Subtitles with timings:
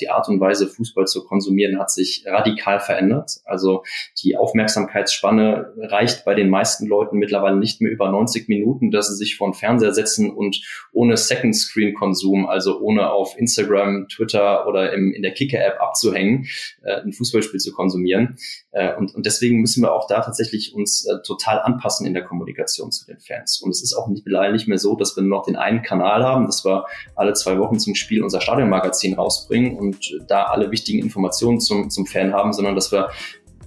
[0.00, 3.38] die Art und Weise, Fußball zu konsumieren, hat sich radikal verändert.
[3.44, 3.84] Also
[4.22, 9.16] die Aufmerksamkeitsspanne reicht bei den meisten Leuten mittlerweile nicht mehr über 90 Minuten, dass sie
[9.16, 15.12] sich vor den Fernseher setzen und ohne Second-Screen-Konsum, also ohne auf Instagram, Twitter oder im,
[15.12, 16.46] in der Kicker-App abzuhängen,
[16.82, 18.36] äh, ein Fußballspiel zu konsumieren.
[18.72, 22.24] Äh, und, und deswegen müssen wir auch da tatsächlich uns äh, total anpassen in der
[22.24, 23.60] Kommunikation zu den Fans.
[23.60, 25.82] Und es ist auch nicht, leider nicht mehr so, dass wir nur noch den einen
[25.82, 29.87] Kanal haben, dass wir alle zwei Wochen zum Spiel unser Stadionmagazin rausbringen und
[30.26, 33.10] da alle wichtigen Informationen zum, zum Fan haben, sondern dass wir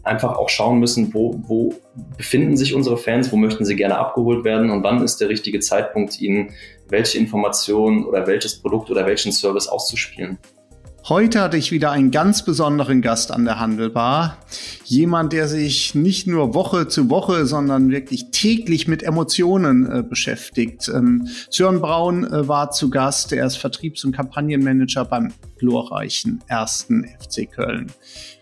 [0.03, 1.75] einfach auch schauen müssen, wo, wo
[2.17, 5.59] befinden sich unsere Fans, wo möchten sie gerne abgeholt werden und wann ist der richtige
[5.59, 6.51] Zeitpunkt, ihnen
[6.89, 10.37] welche Informationen oder welches Produkt oder welchen Service auszuspielen.
[11.09, 14.37] Heute hatte ich wieder einen ganz besonderen Gast an der Handelbar.
[14.85, 20.91] Jemand, der sich nicht nur Woche zu Woche, sondern wirklich täglich mit Emotionen äh, beschäftigt.
[20.93, 23.33] Ähm, Sören Braun äh, war zu Gast.
[23.33, 27.91] Er ist Vertriebs- und Kampagnenmanager beim glorreichen ersten FC Köln.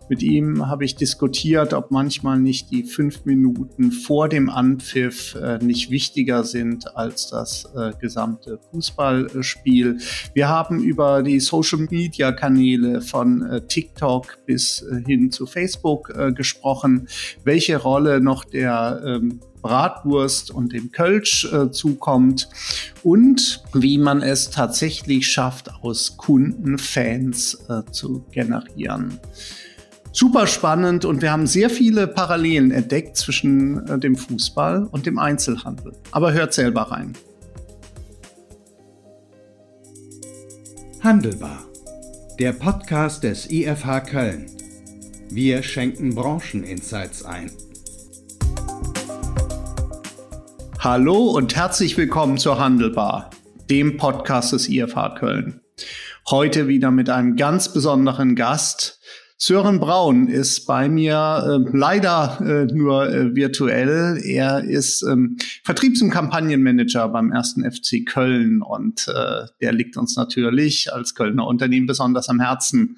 [0.10, 5.60] Mit ihm habe ich diskutiert, ob manchmal nicht die fünf Minuten vor dem Anpfiff äh,
[5.60, 10.00] nicht wichtiger sind als das äh, gesamte Fußballspiel.
[10.34, 17.08] Wir haben über die Social-Media-Kanäle von äh, TikTok bis äh, hin zu Facebook äh, gesprochen,
[17.44, 22.50] welche Rolle noch der ähm, Bratwurst und dem Kölsch äh, zukommt
[23.04, 29.20] und wie man es tatsächlich schafft, aus Kunden Fans äh, zu generieren
[30.12, 35.20] super spannend und wir haben sehr viele Parallelen entdeckt zwischen äh, dem Fußball und dem
[35.20, 35.94] Einzelhandel.
[36.12, 37.14] Aber hört selber rein.
[41.02, 41.66] Handelbar.
[42.40, 44.48] Der Podcast des IFH Köln.
[45.30, 47.52] Wir schenken Brancheninsights ein.
[50.80, 53.30] Hallo und herzlich willkommen zur Handelbar,
[53.70, 55.62] dem Podcast des IFH Köln.
[56.30, 58.99] Heute wieder mit einem ganz besonderen Gast,
[59.42, 64.20] Sören Braun ist bei mir äh, leider äh, nur äh, virtuell.
[64.22, 70.18] Er ist ähm, Vertriebs- und Kampagnenmanager beim ersten FC Köln und äh, der liegt uns
[70.18, 72.98] natürlich als Kölner Unternehmen besonders am Herzen.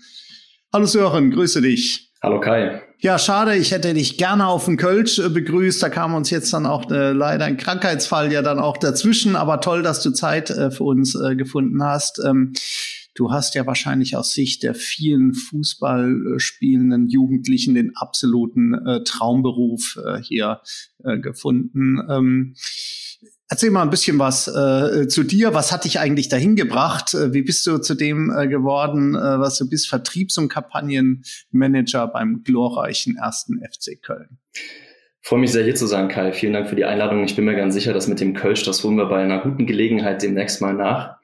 [0.73, 2.11] Hallo Sören, grüße dich.
[2.23, 2.81] Hallo Kai.
[2.97, 5.81] Ja, schade, ich hätte dich gerne auf den Kölsch äh, begrüßt.
[5.81, 9.35] Da kam uns jetzt dann auch äh, leider ein Krankheitsfall ja dann auch dazwischen.
[9.35, 12.19] Aber toll, dass du Zeit äh, für uns äh, gefunden hast.
[12.23, 12.53] Ähm,
[13.13, 19.99] Du hast ja wahrscheinlich aus Sicht der vielen Fußball spielenden Jugendlichen den absoluten äh, Traumberuf
[20.05, 20.61] äh, hier
[21.03, 21.99] äh, gefunden.
[22.09, 22.55] Ähm,
[23.51, 25.53] Erzähl mal ein bisschen was äh, zu dir.
[25.53, 27.13] Was hat dich eigentlich dahin gebracht?
[27.13, 29.89] Äh, wie bist du zu dem äh, geworden, was du bist?
[29.89, 34.37] Vertriebs- und Kampagnenmanager beim glorreichen ersten FC Köln.
[35.19, 36.31] freue mich sehr hier zu sein, Kai.
[36.31, 37.25] Vielen Dank für die Einladung.
[37.25, 39.65] Ich bin mir ganz sicher, dass mit dem Kölsch, das holen wir bei einer guten
[39.65, 41.17] Gelegenheit demnächst mal nach.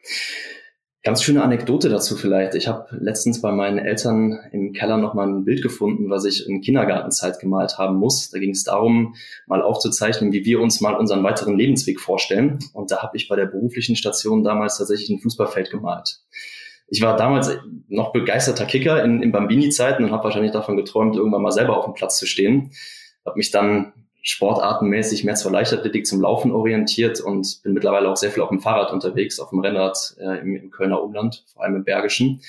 [1.07, 2.53] Ganz schöne Anekdote dazu vielleicht.
[2.53, 6.45] Ich habe letztens bei meinen Eltern im Keller noch mal ein Bild gefunden, was ich
[6.45, 8.29] in Kindergartenzeit gemalt haben muss.
[8.29, 9.16] Da ging es darum,
[9.46, 12.59] mal aufzuzeichnen, wie wir uns mal unseren weiteren Lebensweg vorstellen.
[12.73, 16.19] Und da habe ich bei der beruflichen Station damals tatsächlich ein Fußballfeld gemalt.
[16.90, 17.57] Ich war damals
[17.88, 21.85] noch begeisterter Kicker in, in Bambini-Zeiten und habe wahrscheinlich davon geträumt, irgendwann mal selber auf
[21.85, 22.72] dem Platz zu stehen.
[23.25, 23.94] Habe mich dann
[24.27, 28.59] sportartenmäßig mehr zur Leichtathletik, zum Laufen orientiert und bin mittlerweile auch sehr viel auf dem
[28.59, 32.41] Fahrrad unterwegs, auf dem Rennrad äh, im, im Kölner Umland, vor allem im Bergischen.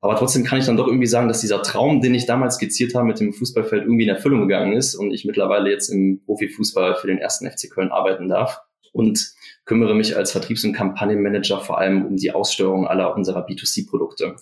[0.00, 2.94] Aber trotzdem kann ich dann doch irgendwie sagen, dass dieser Traum, den ich damals skizziert
[2.94, 6.94] habe mit dem Fußballfeld, irgendwie in Erfüllung gegangen ist und ich mittlerweile jetzt im Profifußball
[6.94, 8.62] für den ersten FC Köln arbeiten darf
[8.92, 9.34] und
[9.66, 14.36] kümmere mich als Vertriebs- und Kampagnenmanager vor allem um die Aussteuerung aller unserer B2C-Produkte.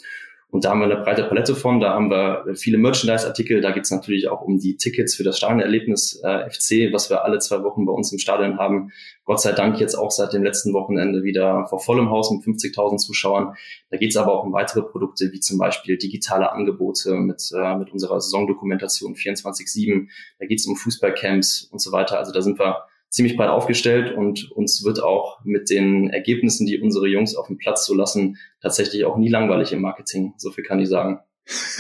[0.51, 1.79] Und da haben wir eine breite Palette von.
[1.79, 3.61] Da haben wir viele Merchandise-Artikel.
[3.61, 7.25] Da geht es natürlich auch um die Tickets für das Stadionerlebnis äh, FC, was wir
[7.25, 8.91] alle zwei Wochen bei uns im Stadion haben.
[9.25, 12.99] Gott sei Dank jetzt auch seit dem letzten Wochenende wieder vor vollem Haus mit 50.000
[12.99, 13.55] Zuschauern.
[13.91, 17.77] Da geht es aber auch um weitere Produkte, wie zum Beispiel digitale Angebote mit, äh,
[17.77, 20.09] mit unserer Saisondokumentation 24-7.
[20.41, 22.19] Da geht es um Fußballcamps und so weiter.
[22.19, 26.81] Also da sind wir ziemlich breit aufgestellt und uns wird auch mit den Ergebnissen, die
[26.81, 30.33] unsere Jungs auf dem Platz so lassen, tatsächlich auch nie langweilig im Marketing.
[30.39, 31.21] So viel kann ich sagen.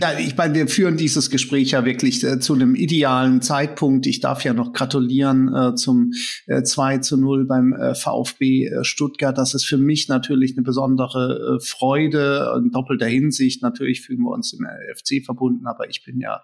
[0.00, 4.06] ja, ich meine, wir führen dieses Gespräch ja wirklich äh, zu einem idealen Zeitpunkt.
[4.06, 6.12] Ich darf ja noch gratulieren äh, zum
[6.46, 9.36] äh, 2 zu 0 beim äh, VfB äh, Stuttgart.
[9.36, 13.62] Das ist für mich natürlich eine besondere äh, Freude in doppelter Hinsicht.
[13.62, 16.42] Natürlich fühlen wir uns im FC verbunden, aber ich bin ja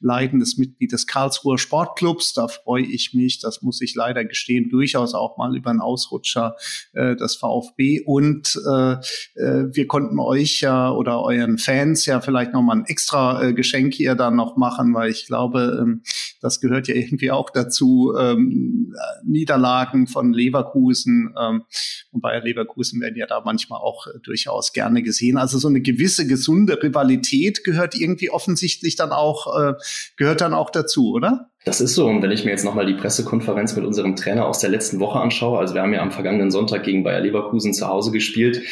[0.00, 2.34] leidendes Mitglied des Karlsruher Sportclubs.
[2.34, 6.56] Da freue ich mich, das muss ich leider gestehen, durchaus auch mal über einen Ausrutscher
[6.92, 8.02] äh, des VfB.
[8.04, 8.92] Und äh,
[9.36, 13.52] äh, wir konnten euch ja oder euren Fans ja vielleicht noch mal ein extra äh,
[13.52, 16.02] Geschenk hier dann noch machen, weil ich glaube, ähm,
[16.40, 18.14] das gehört ja irgendwie auch dazu.
[18.18, 18.94] Ähm,
[19.24, 21.62] Niederlagen von Leverkusen ähm,
[22.10, 25.36] und Bayer Leverkusen werden ja da manchmal auch äh, durchaus gerne gesehen.
[25.36, 29.74] Also so eine gewisse gesunde Rivalität gehört irgendwie offensichtlich dann auch äh,
[30.16, 31.50] gehört dann auch dazu, oder?
[31.64, 32.06] Das ist so.
[32.06, 35.18] Und wenn ich mir jetzt nochmal die Pressekonferenz mit unserem Trainer aus der letzten Woche
[35.18, 38.62] anschaue, also wir haben ja am vergangenen Sonntag gegen Bayer Leverkusen zu Hause gespielt,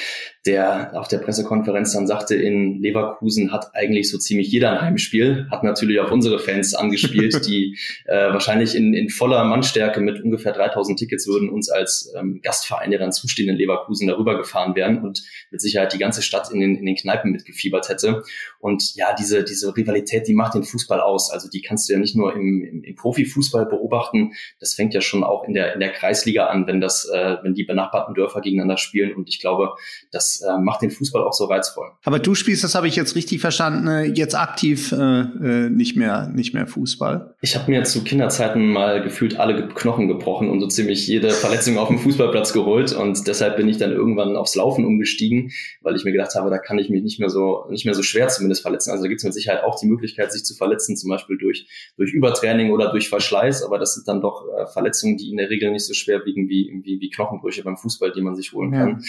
[0.44, 5.46] der auf der Pressekonferenz dann sagte, in Leverkusen hat eigentlich so ziemlich jeder ein Heimspiel,
[5.50, 10.52] hat natürlich auf unsere Fans angespielt, die äh, wahrscheinlich in, in voller Mannstärke mit ungefähr
[10.52, 15.22] 3000 Tickets würden uns als ähm, Gastverein der dann zustehenden Leverkusen darüber gefahren wären und
[15.52, 18.24] mit Sicherheit die ganze Stadt in den, in den Kneipen mitgefiebert hätte.
[18.58, 21.30] Und ja, diese, diese Rivalität, die macht den Fußball aus.
[21.30, 25.00] Also die kannst du ja nicht nur im, im, im Profifußball beobachten, das fängt ja
[25.00, 28.40] schon auch in der, in der Kreisliga an, wenn das, äh, wenn die benachbarten Dörfer
[28.40, 29.14] gegeneinander spielen.
[29.14, 29.75] Und ich glaube,
[30.11, 31.90] dass äh, macht den Fußball auch so reizvoll.
[32.05, 35.96] Aber du spielst, das habe ich jetzt richtig verstanden, äh, jetzt aktiv äh, äh, nicht
[35.96, 37.34] mehr nicht mehr Fußball.
[37.40, 41.79] Ich habe mir zu Kinderzeiten mal gefühlt alle Knochen gebrochen und so ziemlich jede Verletzung
[41.79, 46.05] auf dem Fußballplatz geholt und deshalb bin ich dann irgendwann aufs Laufen umgestiegen, weil ich
[46.05, 48.62] mir gedacht habe, da kann ich mich nicht mehr so nicht mehr so schwer zumindest
[48.62, 48.90] verletzen.
[48.90, 51.67] Also da gibt es mit Sicherheit auch die Möglichkeit, sich zu verletzen, zum Beispiel durch
[51.96, 55.50] durch Übertraining oder durch Verschleiß, aber das sind dann doch äh, Verletzungen, die in der
[55.50, 58.72] Regel nicht so schwer wiegen wie, wie, wie Knochenbrüche beim Fußball, die man sich holen
[58.72, 59.04] kann.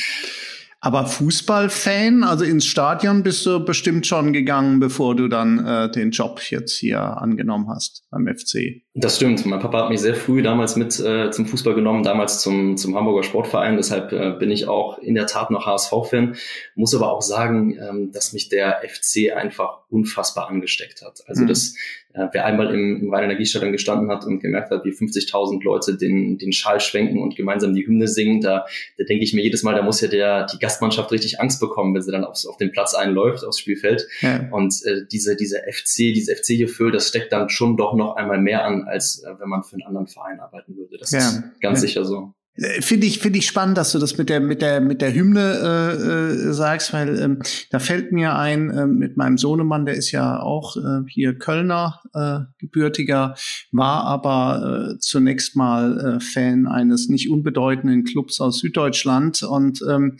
[0.85, 6.11] Aber Fußballfan, also ins Stadion bist du bestimmt schon gegangen, bevor du dann äh, den
[6.11, 8.81] Job jetzt hier angenommen hast beim FC.
[8.93, 9.45] Das stimmt.
[9.45, 12.97] Mein Papa hat mich sehr früh damals mit äh, zum Fußball genommen, damals zum, zum
[12.97, 13.77] Hamburger Sportverein.
[13.77, 16.35] Deshalb äh, bin ich auch in der Tat noch HSV-Fan.
[16.75, 21.23] Muss aber auch sagen, ähm, dass mich der FC einfach unfassbar angesteckt hat.
[21.27, 21.47] Also mhm.
[21.47, 21.75] das
[22.13, 26.37] äh, wer einmal im, im Rhein-Energiestadion gestanden hat und gemerkt hat, wie 50.000 Leute den,
[26.37, 28.65] den Schal schwenken und gemeinsam die Hymne singen, da,
[28.97, 31.93] da denke ich mir jedes Mal, da muss ja der, die Gastmannschaft richtig Angst bekommen,
[31.93, 34.07] wenn sie dann aufs, auf den Platz einläuft, aufs Spielfeld.
[34.21, 34.47] Ja.
[34.51, 38.65] Und äh, diese, diese FC, diese FC-Gefühl, das steckt dann schon doch noch einmal mehr
[38.65, 40.97] an, als äh, wenn man für einen anderen Verein arbeiten würde.
[40.97, 41.19] Das ja.
[41.19, 42.33] ist ganz sicher so.
[42.55, 45.13] Äh, finde ich, finde ich spannend, dass du das mit der, mit der, mit der
[45.13, 47.39] Hymne äh, äh, sagst, weil ähm,
[47.71, 52.01] da fällt mir ein, äh, mit meinem Sohnemann, der ist ja auch äh, hier Kölner
[52.13, 53.35] äh, gebürtiger,
[53.71, 59.41] war aber äh, zunächst mal äh, Fan eines nicht unbedeutenden Clubs aus Süddeutschland.
[59.41, 60.17] Und ähm,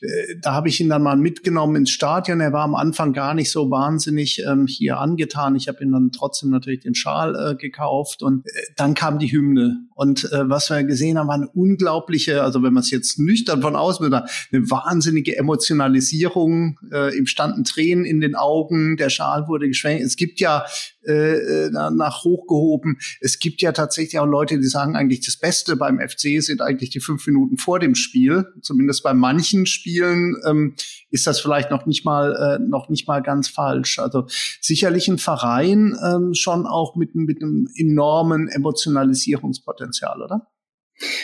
[0.00, 2.40] äh, da habe ich ihn dann mal mitgenommen ins Stadion.
[2.40, 5.54] Er war am Anfang gar nicht so wahnsinnig ähm, hier angetan.
[5.54, 9.30] Ich habe ihm dann trotzdem natürlich den Schal äh, gekauft und äh, dann kam die
[9.30, 9.86] Hymne.
[9.94, 13.60] Und äh, was wir gesehen haben, war eine unglaubliche, also wenn man es jetzt nüchtern
[13.60, 16.78] von außen würde, eine wahnsinnige Emotionalisierung.
[16.92, 20.04] Äh, ihm standen Tränen in den Augen, der Schal wurde geschwenkt.
[20.04, 20.64] Es gibt ja
[21.06, 22.98] äh nach hochgehoben.
[23.20, 26.90] Es gibt ja tatsächlich auch Leute, die sagen eigentlich, das Beste beim FC sind eigentlich
[26.90, 28.46] die fünf Minuten vor dem Spiel.
[28.62, 30.74] Zumindest bei manchen Spielen ähm,
[31.10, 33.98] ist das vielleicht noch nicht mal äh, noch nicht mal ganz falsch.
[33.98, 34.26] Also
[34.60, 40.46] sicherlich ein Verein ähm, schon auch mit, mit einem enormen Emotionalisierungspotenzial, oder?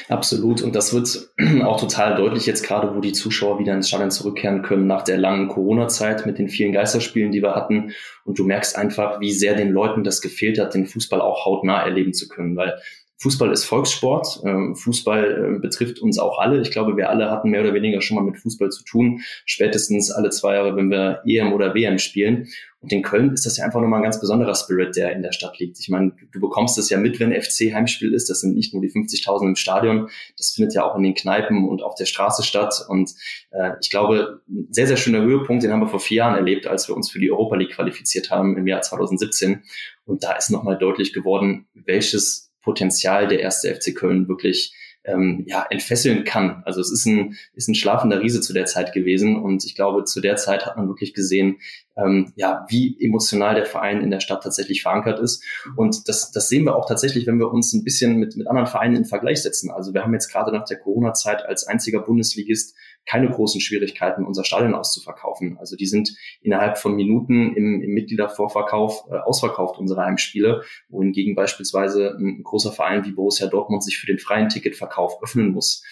[0.09, 0.63] Absolut.
[0.63, 1.31] Und das wird
[1.65, 5.19] auch total deutlich jetzt gerade, wo die Zuschauer wieder ins Stadion zurückkehren können nach der
[5.19, 7.93] langen Corona-Zeit mit den vielen Geisterspielen, die wir hatten.
[8.25, 11.83] Und du merkst einfach, wie sehr den Leuten das gefehlt hat, den Fußball auch hautnah
[11.83, 12.57] erleben zu können.
[12.57, 12.81] Weil
[13.21, 14.41] Fußball ist Volkssport.
[14.45, 16.61] Ähm, Fußball äh, betrifft uns auch alle.
[16.63, 19.21] Ich glaube, wir alle hatten mehr oder weniger schon mal mit Fußball zu tun.
[19.45, 22.49] Spätestens alle zwei Jahre, wenn wir EM oder WM spielen.
[22.81, 25.33] Und in Köln ist das ja einfach nochmal ein ganz besonderer Spirit, der in der
[25.33, 25.79] Stadt liegt.
[25.81, 28.31] Ich meine, du bekommst es ja mit, wenn FC Heimspiel ist.
[28.31, 30.09] Das sind nicht nur die 50.000 im Stadion.
[30.39, 32.87] Das findet ja auch in den Kneipen und auf der Straße statt.
[32.89, 33.11] Und
[33.51, 36.67] äh, ich glaube, ein sehr, sehr schöner Höhepunkt, den haben wir vor vier Jahren erlebt,
[36.67, 39.63] als wir uns für die Europa League qualifiziert haben im Jahr 2017.
[40.07, 44.75] Und da ist nochmal deutlich geworden, welches Potenzial der erste FC Köln wirklich
[45.05, 46.63] ähm, ja, entfesseln kann.
[46.67, 50.05] Also es ist ein, ist ein schlafender Riese zu der Zeit gewesen und ich glaube,
[50.05, 51.59] zu der Zeit hat man wirklich gesehen,
[51.97, 55.43] ähm, ja, wie emotional der Verein in der Stadt tatsächlich verankert ist.
[55.77, 58.67] Und das, das sehen wir auch tatsächlich, wenn wir uns ein bisschen mit, mit anderen
[58.67, 59.71] Vereinen in Vergleich setzen.
[59.71, 62.75] Also wir haben jetzt gerade nach der Corona-Zeit als einziger Bundesligist
[63.07, 65.59] keine großen Schwierigkeiten, unser Stadion auszuverkaufen.
[65.59, 72.17] Also die sind innerhalb von Minuten im, im Mitgliedervorverkauf äh, ausverkauft, unsere Heimspiele, wohingegen beispielsweise
[72.19, 75.83] ein großer Verein wie Borussia Dortmund sich für den freien Ticketverkauf öffnen muss.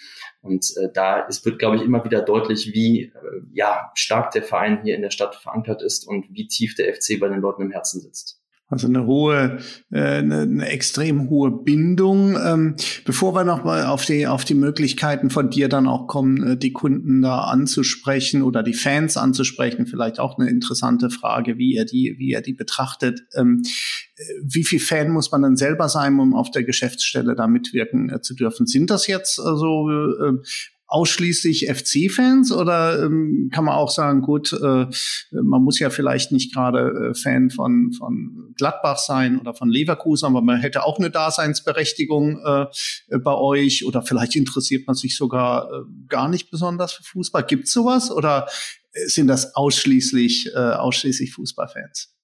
[0.40, 3.12] Und äh, da ist, wird, glaube ich, immer wieder deutlich, wie äh,
[3.52, 7.18] ja, stark der Verein hier in der Stadt verankert ist und wie tief der FC
[7.18, 8.40] bei den Leuten im Herzen sitzt.
[8.70, 9.58] Also eine hohe,
[9.90, 12.36] äh, eine, extrem hohe Bindung.
[12.36, 16.46] Ähm, bevor wir noch mal auf die auf die Möglichkeiten von dir dann auch kommen,
[16.46, 21.76] äh, die Kunden da anzusprechen oder die Fans anzusprechen, vielleicht auch eine interessante Frage, wie
[21.76, 23.22] ihr die wie ihr die betrachtet.
[23.34, 23.62] Ähm,
[24.16, 28.10] äh, wie viel Fan muss man dann selber sein, um auf der Geschäftsstelle da mitwirken
[28.10, 28.66] äh, zu dürfen?
[28.66, 30.34] Sind das jetzt also äh,
[30.88, 34.86] ausschließlich FC-Fans oder ähm, kann man auch sagen, gut, äh,
[35.30, 40.26] man muss ja vielleicht nicht gerade äh, Fan von, von Gladbach sein oder von Leverkusen,
[40.26, 45.70] aber man hätte auch eine Daseinsberechtigung äh, bei euch oder vielleicht interessiert man sich sogar
[45.70, 47.44] äh, gar nicht besonders für Fußball.
[47.44, 48.48] Gibt's sowas oder
[49.06, 52.14] sind das ausschließlich, äh, ausschließlich Fußballfans,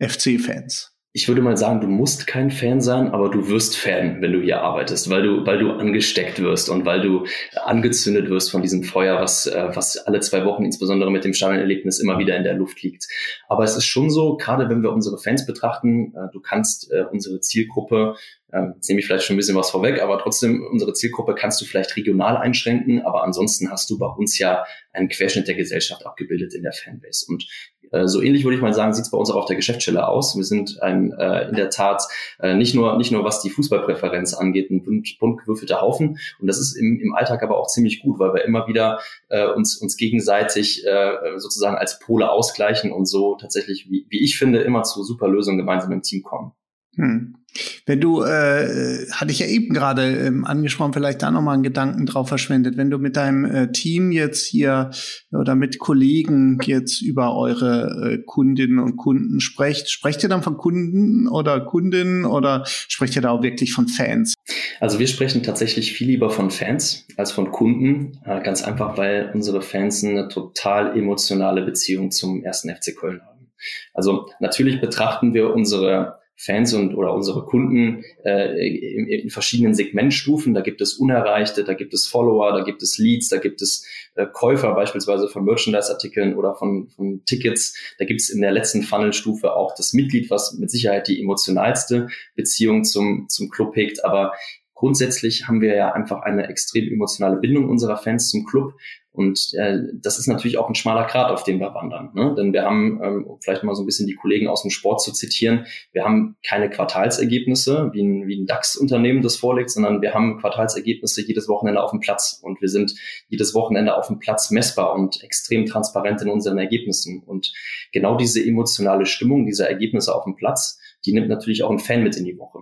[0.00, 0.97] FC-Fans?
[1.12, 4.40] Ich würde mal sagen, du musst kein Fan sein, aber du wirst Fan, wenn du
[4.40, 7.24] hier arbeitest, weil du, weil du angesteckt wirst und weil du
[7.64, 11.98] angezündet wirst von diesem Feuer, was, äh, was alle zwei Wochen, insbesondere mit dem Stadionerlebnis,
[11.98, 13.08] immer wieder in der Luft liegt.
[13.48, 17.04] Aber es ist schon so, gerade wenn wir unsere Fans betrachten, äh, du kannst äh,
[17.10, 18.14] unsere Zielgruppe
[18.52, 21.60] ähm, jetzt nehme ich vielleicht schon ein bisschen was vorweg, aber trotzdem, unsere Zielgruppe kannst
[21.60, 26.06] du vielleicht regional einschränken, aber ansonsten hast du bei uns ja einen Querschnitt der Gesellschaft
[26.06, 27.26] abgebildet in der Fanbase.
[27.28, 27.46] Und
[27.77, 30.06] äh, so ähnlich würde ich mal sagen, sieht es bei uns auch auf der Geschäftsstelle
[30.06, 30.36] aus.
[30.36, 32.02] Wir sind ein, äh, in der Tat
[32.38, 36.18] äh, nicht nur nicht nur was die Fußballpräferenz angeht, ein bunt, bunt gewürfelter Haufen.
[36.40, 39.46] Und das ist im, im Alltag aber auch ziemlich gut, weil wir immer wieder äh,
[39.48, 44.60] uns uns gegenseitig äh, sozusagen als Pole ausgleichen und so tatsächlich, wie, wie ich finde,
[44.60, 46.52] immer zu super Lösungen gemeinsam im Team kommen.
[46.96, 47.37] Hm.
[47.86, 52.06] Wenn du, äh, hatte ich ja eben gerade ähm, angesprochen, vielleicht da nochmal einen Gedanken
[52.06, 54.90] drauf verschwendet, wenn du mit deinem äh, Team jetzt hier
[55.32, 60.56] oder mit Kollegen jetzt über eure äh, Kundinnen und Kunden sprecht, sprecht ihr dann von
[60.56, 64.34] Kunden oder Kundinnen oder sprecht ihr da auch wirklich von Fans?
[64.80, 69.30] Also wir sprechen tatsächlich viel lieber von Fans als von Kunden, äh, ganz einfach, weil
[69.34, 73.50] unsere Fans eine total emotionale Beziehung zum ersten FC Köln haben.
[73.94, 80.54] Also natürlich betrachten wir unsere Fans und oder unsere Kunden äh, in, in verschiedenen Segmentstufen.
[80.54, 83.84] Da gibt es Unerreichte, da gibt es Follower, da gibt es Leads, da gibt es
[84.14, 87.76] äh, Käufer beispielsweise von Merchandise-Artikeln oder von, von Tickets.
[87.98, 92.06] Da gibt es in der letzten Funnelstufe auch das Mitglied, was mit Sicherheit die emotionalste
[92.36, 94.04] Beziehung zum, zum Club hegt.
[94.04, 94.32] Aber
[94.74, 98.74] grundsätzlich haben wir ja einfach eine extrem emotionale Bindung unserer Fans zum Club.
[99.18, 102.10] Und äh, das ist natürlich auch ein schmaler Grat, auf dem wir wandern.
[102.14, 102.36] Ne?
[102.38, 105.12] Denn wir haben, ähm, vielleicht mal so ein bisschen die Kollegen aus dem Sport zu
[105.12, 110.38] zitieren, wir haben keine Quartalsergebnisse, wie ein, wie ein DAX-Unternehmen das vorlegt, sondern wir haben
[110.38, 112.38] Quartalsergebnisse jedes Wochenende auf dem Platz.
[112.44, 112.94] Und wir sind
[113.28, 117.24] jedes Wochenende auf dem Platz messbar und extrem transparent in unseren Ergebnissen.
[117.26, 117.52] Und
[117.90, 122.02] genau diese emotionale Stimmung dieser Ergebnisse auf dem Platz, die nimmt natürlich auch ein Fan
[122.02, 122.58] mit in die Woche.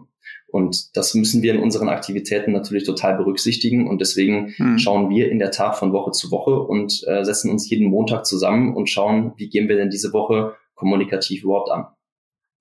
[0.47, 3.89] Und das müssen wir in unseren Aktivitäten natürlich total berücksichtigen.
[3.89, 4.79] Und deswegen hm.
[4.79, 8.25] schauen wir in der Tat von Woche zu Woche und äh, setzen uns jeden Montag
[8.25, 11.87] zusammen und schauen, wie gehen wir denn diese Woche kommunikativ überhaupt an.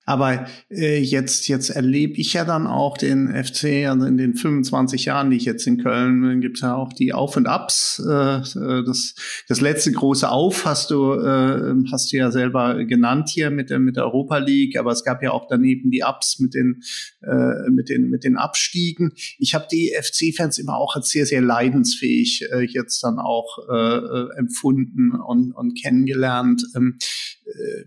[0.08, 5.06] Aber äh, jetzt, jetzt erlebe ich ja dann auch den FC, also in den 25
[5.06, 8.00] Jahren, die ich jetzt in Köln bin, gibt es ja auch die Auf und Abs.
[8.06, 9.16] Äh, äh, das,
[9.48, 13.80] das letzte große Auf hast du, äh, hast du ja selber genannt hier mit der,
[13.80, 16.82] mit der Europa League, aber es gab ja auch daneben die Ups mit den,
[17.22, 19.12] äh, mit den, mit den Abstiegen.
[19.38, 23.96] Ich habe die FC-Fans immer auch als sehr, sehr leidensfähig äh, jetzt dann auch äh,
[23.96, 26.62] äh empfunden und, und kennengelernt.
[26.76, 27.35] Ähm, äh,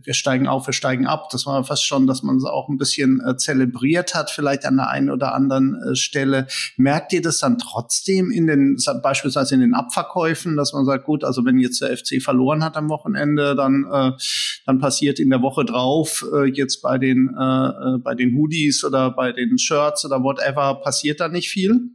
[0.04, 1.30] wir steigen auf, wir steigen ab.
[1.32, 4.78] Das war fast schon, dass man es auch ein bisschen äh, zelebriert hat, vielleicht an
[4.78, 6.48] der einen oder anderen äh, Stelle.
[6.78, 11.24] Merkt ihr das dann trotzdem in den, beispielsweise in den Abverkäufen, dass man sagt, gut,
[11.24, 14.12] also wenn jetzt der FC verloren hat am Wochenende, dann, äh,
[14.66, 18.84] dann passiert in der Woche drauf äh, jetzt bei den, äh, äh bei den Hoodies
[18.86, 21.92] oder bei den Shirts oder whatever, passiert da nicht viel?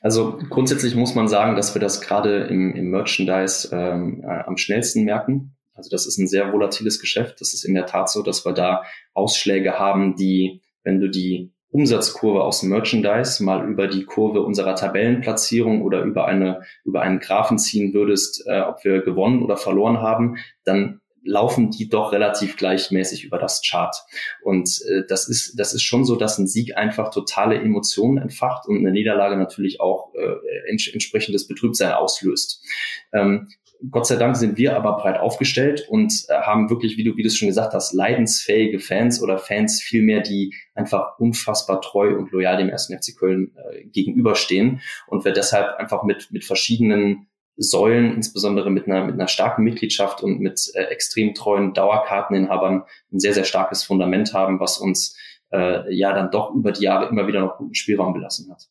[0.00, 4.56] Also grundsätzlich muss man sagen, dass wir das gerade im, im Merchandise ähm, äh, am
[4.56, 5.55] schnellsten merken.
[5.76, 7.40] Also das ist ein sehr volatiles Geschäft.
[7.40, 8.82] Das ist in der Tat so, dass wir da
[9.14, 14.76] Ausschläge haben, die, wenn du die Umsatzkurve aus dem Merchandise mal über die Kurve unserer
[14.76, 19.98] Tabellenplatzierung oder über eine über einen Graphen ziehen würdest, äh, ob wir gewonnen oder verloren
[19.98, 23.94] haben, dann laufen die doch relativ gleichmäßig über das Chart.
[24.42, 28.66] Und äh, das ist das ist schon so, dass ein Sieg einfach totale Emotionen entfacht
[28.68, 32.64] und eine Niederlage natürlich auch äh, ents entsprechendes Betrübtsein auslöst.
[33.12, 33.48] Ähm,
[33.90, 37.22] Gott sei Dank sind wir aber breit aufgestellt und äh, haben wirklich, wie du, wie
[37.22, 42.32] du es schon gesagt hast, leidensfähige Fans oder Fans vielmehr, die einfach unfassbar treu und
[42.32, 48.14] loyal dem ersten FC Köln äh, gegenüberstehen und wir deshalb einfach mit, mit verschiedenen Säulen,
[48.14, 53.32] insbesondere mit einer, mit einer starken Mitgliedschaft und mit äh, extrem treuen Dauerkarteninhabern ein sehr,
[53.32, 55.16] sehr starkes Fundament haben, was uns
[55.52, 58.68] äh, ja dann doch über die Jahre immer wieder noch guten Spielraum gelassen hat.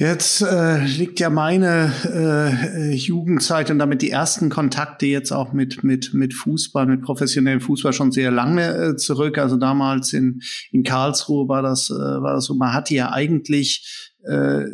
[0.00, 5.84] Jetzt äh, liegt ja meine äh, Jugendzeit und damit die ersten Kontakte jetzt auch mit
[5.84, 9.36] mit mit Fußball, mit professionellem Fußball schon sehr lange äh, zurück.
[9.36, 10.40] Also damals in
[10.72, 12.54] in Karlsruhe war das äh, war das so.
[12.54, 14.64] Man hatte ja eigentlich äh,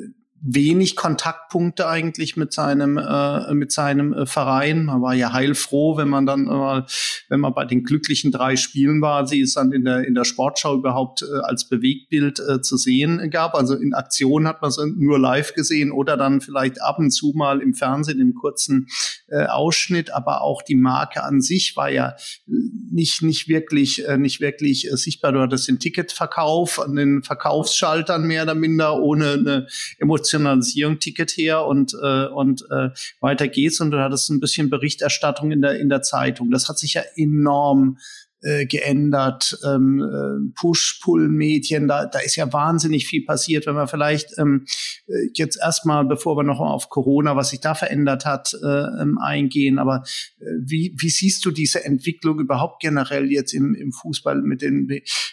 [0.42, 4.84] wenig Kontaktpunkte eigentlich mit seinem äh, mit seinem äh, Verein.
[4.84, 6.86] Man war ja heilfroh, wenn man dann mal,
[7.28, 10.24] wenn man bei den glücklichen drei Spielen war, sie es dann in der in der
[10.24, 13.54] Sportschau überhaupt äh, als Bewegtbild äh, zu sehen gab.
[13.54, 17.32] Also in Aktion hat man es nur live gesehen oder dann vielleicht ab und zu
[17.34, 18.88] mal im Fernsehen im kurzen
[19.28, 20.12] äh, Ausschnitt.
[20.12, 22.14] Aber auch die Marke an sich war ja
[22.46, 25.32] nicht nicht wirklich äh, nicht wirklich äh, sichtbar.
[25.32, 29.66] Du hattest den Ticketverkauf an den Verkaufsschaltern mehr oder minder ohne eine
[29.98, 32.90] Emotion Emotionalisierung Ticket her und, äh, und äh,
[33.20, 33.80] weiter geht's.
[33.80, 36.50] Und du hattest ein bisschen Berichterstattung in der, in der Zeitung.
[36.50, 37.98] Das hat sich ja enorm
[38.42, 44.38] äh, geändert, ähm, äh, Push-Pull-Medien, da, da ist ja wahnsinnig viel passiert, wenn wir vielleicht
[44.38, 44.66] ähm,
[45.06, 49.18] äh, jetzt erstmal, bevor wir noch auf Corona, was sich da verändert hat, äh, ähm,
[49.18, 49.78] eingehen.
[49.78, 50.02] Aber
[50.38, 54.88] äh, wie, wie siehst du diese Entwicklung überhaupt generell jetzt im, im Fußball mit den,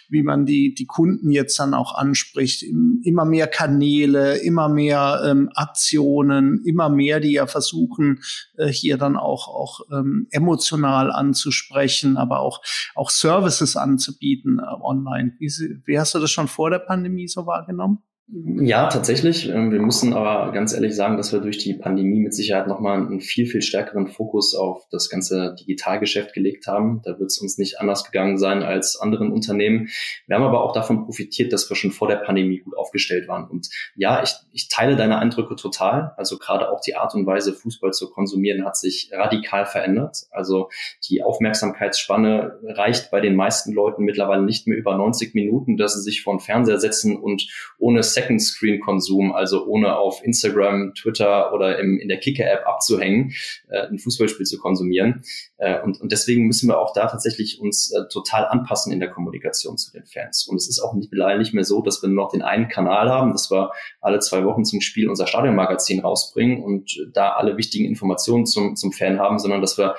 [0.08, 2.64] wie, man die, die Kunden jetzt dann auch anspricht?
[3.02, 8.20] Immer mehr Kanäle, immer mehr ähm, Aktionen, immer mehr, die ja versuchen,
[8.56, 12.62] äh, hier dann auch, auch ähm, emotional anzusprechen, aber auch
[13.04, 15.34] auch Services anzubieten äh, online.
[15.38, 15.50] Wie,
[15.84, 18.02] wie hast du das schon vor der Pandemie so wahrgenommen?
[18.26, 19.50] Ja, tatsächlich.
[19.50, 22.96] Ähm, wir müssen aber ganz ehrlich sagen, dass wir durch die Pandemie mit Sicherheit nochmal
[22.96, 27.02] einen viel, viel stärkeren Fokus auf das ganze Digitalgeschäft gelegt haben.
[27.04, 29.90] Da wird es uns nicht anders gegangen sein als anderen Unternehmen.
[30.26, 33.46] Wir haben aber auch davon profitiert, dass wir schon vor der Pandemie gut aufgestellt waren.
[33.46, 36.14] Und ja, ich, ich teile deine Eindrücke total.
[36.16, 40.22] Also gerade auch die Art und Weise, Fußball zu konsumieren, hat sich radikal verändert.
[40.30, 40.70] Also
[41.10, 46.00] die Aufmerksamkeitsspanne reicht bei den meisten Leuten mittlerweile nicht mehr über 90 Minuten, dass sie
[46.00, 47.46] sich vor den Fernseher setzen und
[47.78, 53.32] ohne Second-Screen-Konsum, also ohne auf Instagram, Twitter oder im, in der Kicker-App abzuhängen,
[53.68, 55.22] äh, ein Fußballspiel zu konsumieren.
[55.58, 59.10] Äh, und, und deswegen müssen wir auch da tatsächlich uns äh, total anpassen in der
[59.10, 60.46] Kommunikation zu den Fans.
[60.46, 62.68] Und es ist auch nicht, leider nicht mehr so, dass wir nur noch den einen
[62.68, 67.56] Kanal haben, dass wir alle zwei Wochen zum Spiel unser Stadionmagazin rausbringen und da alle
[67.56, 69.96] wichtigen Informationen zum, zum Fan haben, sondern dass wir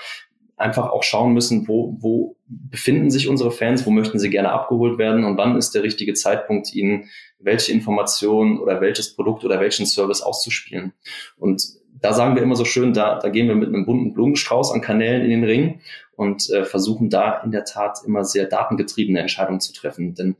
[0.57, 4.97] einfach auch schauen müssen, wo, wo befinden sich unsere Fans, wo möchten sie gerne abgeholt
[4.97, 7.09] werden und wann ist der richtige Zeitpunkt, ihnen
[7.39, 10.93] welche Information oder welches Produkt oder welchen Service auszuspielen.
[11.37, 11.63] Und
[11.99, 14.81] da sagen wir immer so schön, da, da gehen wir mit einem bunten Blumenstrauß an
[14.81, 15.81] Kanälen in den Ring
[16.15, 20.15] und äh, versuchen da in der Tat immer sehr datengetriebene Entscheidungen zu treffen.
[20.15, 20.35] Denn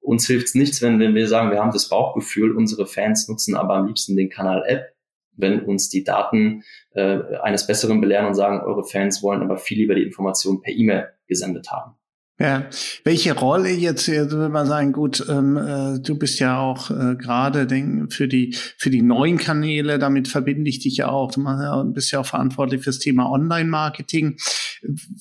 [0.00, 3.54] uns hilft es nichts, wenn, wenn wir sagen, wir haben das Bauchgefühl, unsere Fans nutzen
[3.54, 4.91] aber am liebsten den Kanal App
[5.36, 6.62] wenn uns die Daten
[6.94, 10.74] äh, eines Besseren belehren und sagen, eure Fans wollen aber viel lieber die Informationen per
[10.74, 11.96] E-Mail gesendet haben.
[12.40, 12.66] Ja,
[13.04, 17.14] welche Rolle jetzt, jetzt würde man sagen, gut, ähm, äh, du bist ja auch äh,
[17.14, 17.68] gerade
[18.08, 21.30] für die für die neuen Kanäle, damit verbinde ich dich ja auch.
[21.30, 21.44] Du
[21.92, 24.38] bist ja auch verantwortlich fürs Thema Online-Marketing.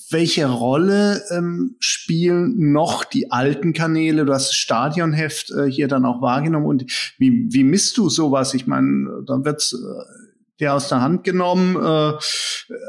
[0.09, 4.25] Welche Rolle ähm, spielen noch die alten Kanäle?
[4.25, 8.53] Du hast das Stadionheft äh, hier dann auch wahrgenommen und wie wie misst du sowas?
[8.53, 10.20] Ich meine, da wird's äh,
[10.61, 11.75] der aus der Hand genommen.
[11.75, 12.13] Äh,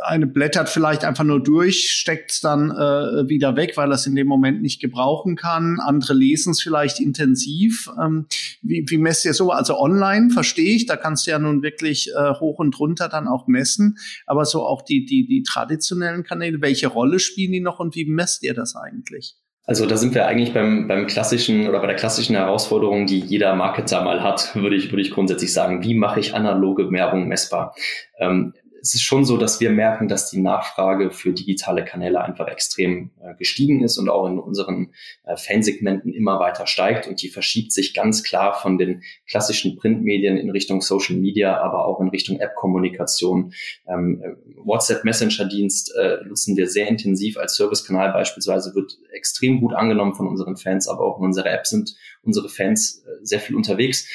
[0.05, 4.07] eine blättert vielleicht einfach nur durch, steckt es dann äh, wieder weg, weil er es
[4.07, 5.81] in dem Moment nicht gebrauchen kann.
[5.81, 7.91] Andere lesen es vielleicht intensiv.
[8.01, 8.27] Ähm,
[8.61, 9.51] wie, wie messt ihr so?
[9.51, 13.27] Also online verstehe ich, da kannst du ja nun wirklich äh, hoch und runter dann
[13.27, 13.99] auch messen.
[14.27, 18.05] Aber so auch die, die, die traditionellen Kanäle, welche Rolle spielen die noch und wie
[18.05, 19.37] messt ihr das eigentlich?
[19.64, 23.55] Also da sind wir eigentlich beim, beim klassischen oder bei der klassischen Herausforderung, die jeder
[23.55, 25.83] Marketer mal hat, würde ich, würde ich grundsätzlich sagen.
[25.83, 27.75] Wie mache ich analoge Werbung messbar?
[28.18, 32.49] Ähm, es ist schon so, dass wir merken, dass die Nachfrage für digitale Kanäle einfach
[32.49, 34.92] extrem äh, gestiegen ist und auch in unseren
[35.23, 40.37] äh, Fansegmenten immer weiter steigt und die verschiebt sich ganz klar von den klassischen Printmedien
[40.37, 43.55] in Richtung Social Media, aber auch in Richtung App-Kommunikation.
[43.87, 49.75] Ähm, äh, WhatsApp Messenger-Dienst äh, nutzen wir sehr intensiv als Servicekanal beispielsweise, wird extrem gut
[49.75, 53.55] angenommen von unseren Fans, aber auch in unserer App sind unsere Fans äh, sehr viel
[53.55, 54.09] unterwegs.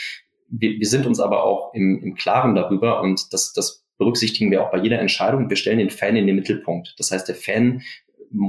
[0.49, 4.63] Wir, wir sind uns aber auch im, im Klaren darüber und das, das berücksichtigen wir
[4.63, 5.49] auch bei jeder Entscheidung.
[5.49, 6.95] Wir stellen den Fan in den Mittelpunkt.
[6.97, 7.81] Das heißt, der Fan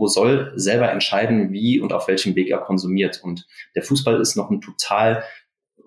[0.06, 3.20] soll selber entscheiden, wie und auf welchem Weg er konsumiert.
[3.22, 5.24] Und der Fußball ist noch ein total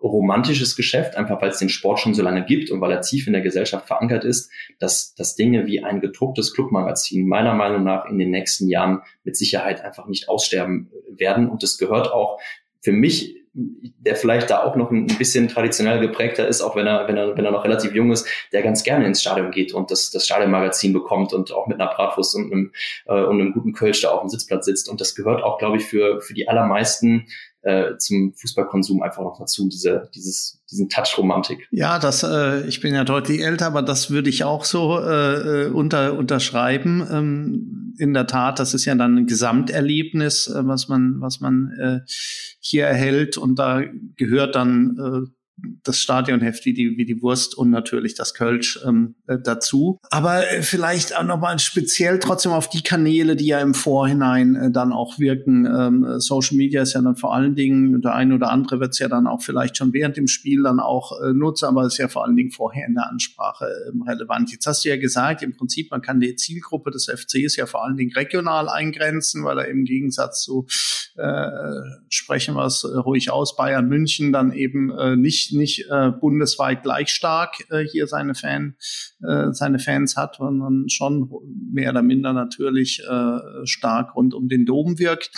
[0.01, 3.27] romantisches Geschäft, einfach weil es den Sport schon so lange gibt und weil er tief
[3.27, 8.05] in der Gesellschaft verankert ist, dass, dass Dinge wie ein gedrucktes Clubmagazin meiner Meinung nach
[8.05, 11.49] in den nächsten Jahren mit Sicherheit einfach nicht aussterben werden.
[11.49, 12.39] Und es gehört auch
[12.81, 17.07] für mich der vielleicht da auch noch ein bisschen traditionell geprägter ist, auch wenn er,
[17.07, 19.91] wenn er, wenn er noch relativ jung ist, der ganz gerne ins Stadion geht und
[19.91, 22.71] das, das Stadionmagazin bekommt und auch mit einer Bratwurst und einem,
[23.07, 24.89] äh, und einem guten Kölsch da auf dem Sitzplatz sitzt.
[24.89, 27.27] Und das gehört auch, glaube ich, für, für die allermeisten
[27.63, 31.67] äh, zum Fußballkonsum einfach noch dazu, diese, dieses, diesen Touch-Romantik.
[31.71, 35.65] Ja, das, äh, ich bin ja deutlich älter, aber das würde ich auch so äh,
[35.65, 37.07] äh, unter, unterschreiben.
[37.11, 41.71] Ähm, in der Tat, das ist ja dann ein Gesamterlebnis, äh, was man, was man
[41.79, 41.99] äh,
[42.59, 43.37] hier erhält.
[43.37, 43.81] Und da
[44.17, 45.40] gehört dann äh,
[45.83, 49.99] das Stadionheft wie die, wie die Wurst und natürlich das Kölsch ähm, äh, dazu.
[50.09, 54.71] Aber äh, vielleicht auch nochmal speziell trotzdem auf die Kanäle, die ja im Vorhinein äh,
[54.71, 55.65] dann auch wirken.
[55.65, 58.99] Ähm, Social Media ist ja dann vor allen Dingen, der eine oder andere wird es
[58.99, 62.07] ja dann auch vielleicht schon während dem Spiel dann auch äh, nutzen, aber ist ja
[62.07, 64.51] vor allen Dingen vorher in der Ansprache ähm, relevant.
[64.51, 67.83] Jetzt hast du ja gesagt, im Prinzip, man kann die Zielgruppe des FCs ja vor
[67.83, 70.65] allen Dingen regional eingrenzen, weil er im Gegensatz zu,
[71.17, 71.49] äh,
[72.09, 76.83] sprechen wir es äh, ruhig aus, Bayern München dann eben äh, nicht nicht, äh, bundesweit
[76.83, 78.75] gleich stark äh, hier seine Fan,
[79.23, 81.29] äh, seine Fans hat, sondern schon
[81.71, 85.31] mehr oder minder natürlich äh, stark rund um den Dom wirkt.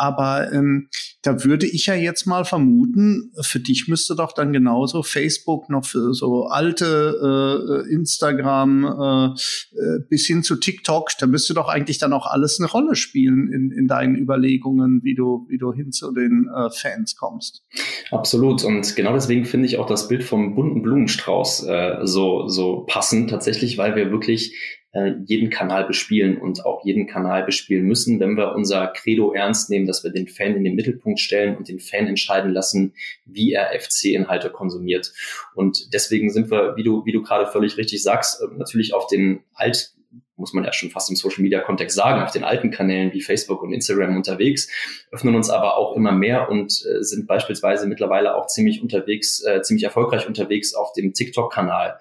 [0.00, 0.88] Aber ähm,
[1.20, 5.84] da würde ich ja jetzt mal vermuten, für dich müsste doch dann genauso Facebook noch
[5.84, 11.98] für so alte äh, Instagram äh, äh, bis hin zu TikTok, da müsste doch eigentlich
[11.98, 15.92] dann auch alles eine Rolle spielen in, in deinen Überlegungen, wie du, wie du hin
[15.92, 17.62] zu den äh, Fans kommst.
[18.10, 18.64] Absolut.
[18.64, 23.28] Und genau deswegen finde ich auch das Bild vom bunten Blumenstrauß äh, so, so passend
[23.28, 28.36] tatsächlich, weil wir wirklich äh, jeden Kanal bespielen und auch jeden Kanal bespielen müssen, wenn
[28.36, 31.80] wir unser Credo ernst nehmen, dass wir den Fan in den Mittelpunkt stellen und den
[31.80, 35.12] Fan entscheiden lassen, wie er FC-Inhalte konsumiert.
[35.54, 39.06] Und deswegen sind wir, wie du, wie du gerade völlig richtig sagst, äh, natürlich auf
[39.06, 39.94] den alt
[40.40, 43.20] muss man ja schon fast im Social Media Kontext sagen, auf den alten Kanälen wie
[43.20, 44.68] Facebook und Instagram unterwegs,
[45.12, 49.60] öffnen uns aber auch immer mehr und äh, sind beispielsweise mittlerweile auch ziemlich unterwegs, äh,
[49.62, 52.00] ziemlich erfolgreich unterwegs auf dem TikTok-Kanal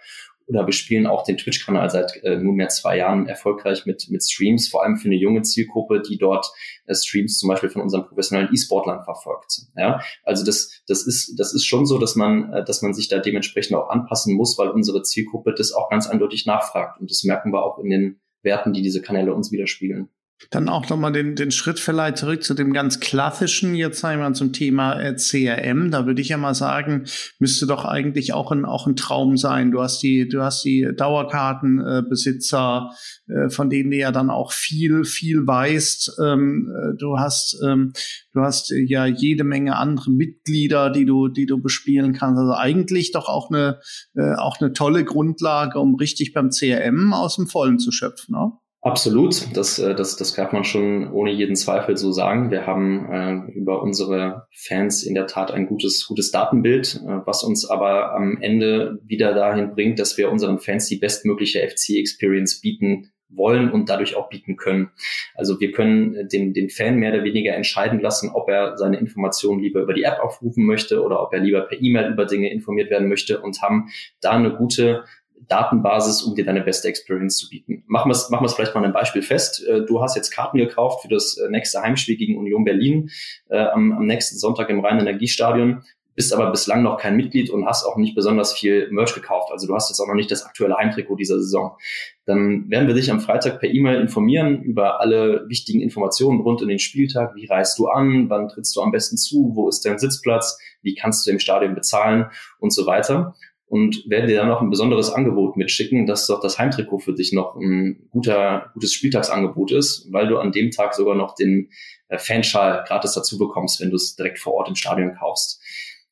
[0.49, 4.83] oder bespielen auch den Twitch-Kanal seit äh, nunmehr zwei Jahren erfolgreich mit, mit Streams, vor
[4.83, 6.51] allem für eine junge Zielgruppe, die dort
[6.87, 9.61] äh, Streams zum Beispiel von unseren professionellen E-Sportlern verfolgt.
[9.77, 13.07] Ja, also das, das ist, das ist schon so, dass man, äh, dass man sich
[13.07, 16.99] da dementsprechend auch anpassen muss, weil unsere Zielgruppe das auch ganz eindeutig nachfragt.
[16.99, 20.09] Und das merken wir auch in den Werten, die diese Kanäle uns widerspiegeln.
[20.51, 24.53] Dann auch nochmal den, den Schritt vielleicht zurück zu dem ganz klassischen, jetzt einmal zum
[24.53, 25.91] Thema äh, CRM.
[25.91, 27.05] Da würde ich ja mal sagen,
[27.39, 29.71] müsste doch eigentlich auch ein, auch ein Traum sein.
[29.71, 32.89] Du hast die, du hast die Dauerkartenbesitzer,
[33.27, 36.19] äh, von denen du ja dann auch viel, viel weißt.
[36.23, 37.91] Ähm, äh, du hast, ähm,
[38.33, 42.39] du hast ja jede Menge andere Mitglieder, die du, die du bespielen kannst.
[42.39, 43.81] Also eigentlich doch auch eine,
[44.15, 48.35] äh, auch eine tolle Grundlage, um richtig beim CRM aus dem Vollen zu schöpfen.
[48.35, 48.53] Ne?
[48.81, 52.49] Absolut, das, äh, das, das kann man schon ohne jeden Zweifel so sagen.
[52.49, 57.43] Wir haben äh, über unsere Fans in der Tat ein gutes, gutes Datenbild, äh, was
[57.43, 63.11] uns aber am Ende wieder dahin bringt, dass wir unseren Fans die bestmögliche FC-Experience bieten
[63.27, 64.91] wollen und dadurch auch bieten können.
[65.35, 69.61] Also wir können den, den Fan mehr oder weniger entscheiden lassen, ob er seine Informationen
[69.61, 72.89] lieber über die App aufrufen möchte oder ob er lieber per E-Mail über Dinge informiert
[72.89, 73.89] werden möchte und haben
[74.21, 75.03] da eine gute
[75.47, 77.83] Datenbasis, um dir deine beste Experience zu bieten.
[77.87, 79.65] Machen wir es machen wir's vielleicht mal ein Beispiel fest.
[79.67, 83.09] Äh, du hast jetzt Karten gekauft für das äh, nächste Heimspiel gegen Union Berlin
[83.49, 85.83] äh, am, am nächsten Sonntag im Rhein-Energiestadion
[86.19, 89.53] bist aber bislang noch kein Mitglied und hast auch nicht besonders viel Merch gekauft.
[89.53, 91.77] Also du hast jetzt auch noch nicht das aktuelle Heimtrikot dieser Saison.
[92.25, 96.67] Dann werden wir dich am Freitag per E-Mail informieren über alle wichtigen Informationen rund um
[96.67, 97.35] den Spieltag.
[97.35, 98.29] Wie reist du an?
[98.29, 99.51] Wann trittst du am besten zu?
[99.55, 100.59] Wo ist dein Sitzplatz?
[100.81, 102.25] Wie kannst du im Stadion bezahlen?
[102.59, 103.33] Und so weiter
[103.69, 107.33] und werden dir dann noch ein besonderes Angebot mitschicken, dass doch das Heimtrikot für dich
[107.33, 111.69] noch ein guter, gutes Spieltagsangebot ist, weil du an dem Tag sogar noch den
[112.07, 115.61] äh, Fanschal gratis dazu bekommst, wenn du es direkt vor Ort im Stadion kaufst.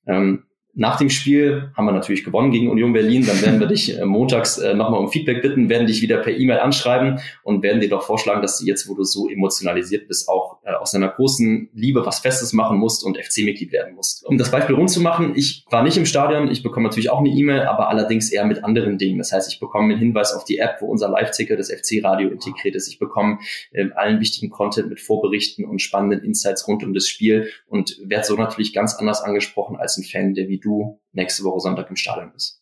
[0.05, 0.43] Ähm,
[0.77, 3.25] nach dem Spiel haben wir natürlich gewonnen gegen Union Berlin.
[3.25, 6.37] Dann werden wir dich äh, montags äh, nochmal um Feedback bitten, werden dich wieder per
[6.37, 10.29] E-Mail anschreiben und werden dir doch vorschlagen, dass du jetzt, wo du so emotionalisiert bist,
[10.29, 14.23] auch äh, aus deiner großen Liebe was Festes machen musst und FC-Mitglied werden musst.
[14.27, 17.19] Um das Beispiel rund zu machen, ich war nicht im Stadion, ich bekomme natürlich auch
[17.19, 19.17] eine E-Mail, aber allerdings eher mit anderen Dingen.
[19.17, 22.75] Das heißt, ich bekomme einen Hinweis auf die App, wo unser Live-Ticker des FC-Radio integriert
[22.75, 22.87] ist.
[22.87, 23.39] Ich bekomme
[23.71, 28.27] äh, allen wichtigen Content mit Vorberichten und spannenden Insights rund um das Spiel und werde
[28.27, 30.66] so natürlich ganz anders angesprochen als ein Fan, der wie du
[31.12, 32.62] nächste Woche Sonntag im Stadion bist.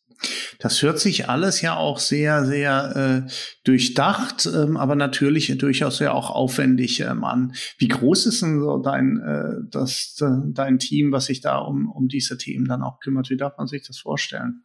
[0.59, 3.31] Das hört sich alles ja auch sehr, sehr äh,
[3.63, 7.53] durchdacht, ähm, aber natürlich durchaus ja auch aufwendig ähm, an.
[7.77, 11.89] Wie groß ist denn so dein, äh, das, äh, dein Team, was sich da um,
[11.89, 13.29] um diese Themen dann auch kümmert?
[13.29, 14.63] Wie darf man sich das vorstellen?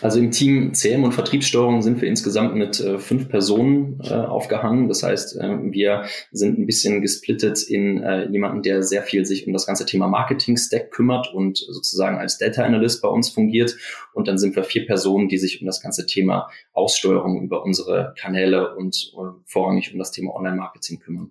[0.00, 4.88] Also im Team CM und Vertriebssteuerung sind wir insgesamt mit äh, fünf Personen äh, aufgehangen.
[4.88, 9.46] Das heißt, äh, wir sind ein bisschen gesplittet in äh, jemanden, der sehr viel sich
[9.46, 13.76] um das ganze Thema Marketing-Stack kümmert und sozusagen als Data Analyst bei uns fungiert.
[14.12, 18.14] Und dann sind wir vier Personen, die sich um das ganze Thema Aussteuerung über unsere
[18.18, 21.30] Kanäle und äh, vorrangig um das Thema Online-Marketing kümmern.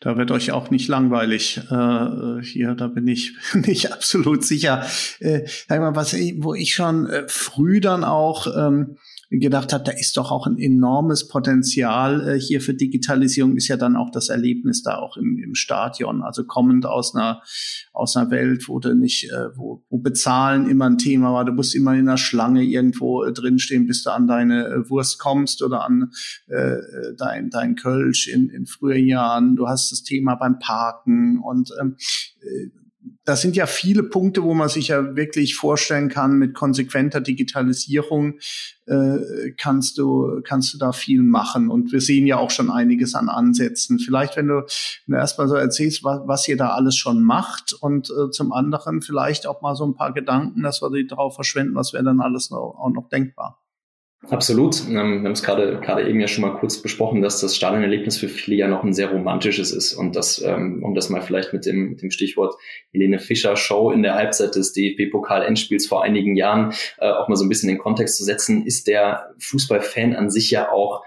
[0.00, 4.86] Da wird euch auch nicht langweilig äh, hier, da bin ich nicht absolut sicher.
[5.20, 8.96] Äh, sag mal, was, wo ich schon äh, früh dann auch ähm,
[9.38, 13.76] gedacht habe, da ist doch auch ein enormes Potenzial äh, hier für Digitalisierung, ist ja
[13.76, 16.22] dann auch das Erlebnis da auch im, im Stadion.
[16.22, 17.42] Also kommend aus einer,
[17.92, 21.52] aus einer Welt, wo du nicht, äh, wo, wo Bezahlen immer ein Thema war, du
[21.52, 25.62] musst immer in einer Schlange irgendwo äh, drinstehen, bis du an deine äh, Wurst kommst
[25.62, 26.10] oder an
[26.48, 26.76] äh,
[27.16, 29.56] dein, dein Kölsch in, in früheren Jahren.
[29.56, 31.96] Du hast das Thema beim Parken und ähm,
[32.42, 32.81] äh,
[33.24, 38.38] das sind ja viele Punkte, wo man sich ja wirklich vorstellen kann, mit konsequenter Digitalisierung
[38.86, 41.70] äh, kannst du kannst du da viel machen.
[41.70, 44.00] Und wir sehen ja auch schon einiges an Ansätzen.
[44.00, 44.66] Vielleicht, wenn du,
[45.06, 49.02] wenn erstmal so erzählst, was, was ihr da alles schon macht und äh, zum anderen
[49.02, 52.20] vielleicht auch mal so ein paar Gedanken, dass wir die darauf verschwenden, was wäre dann
[52.20, 53.61] alles noch, auch noch denkbar.
[54.30, 54.80] Absolut.
[54.88, 58.18] Ähm, wir haben es gerade gerade eben ja schon mal kurz besprochen, dass das Stadionerlebnis
[58.18, 61.52] für viele ja noch ein sehr romantisches ist und das, ähm, um das mal vielleicht
[61.52, 62.54] mit dem, dem Stichwort
[62.92, 67.44] Helene Fischer Show in der Halbzeit des DFB-Pokal-Endspiels vor einigen Jahren äh, auch mal so
[67.44, 71.02] ein bisschen in den Kontext zu setzen, ist der Fußballfan an sich ja auch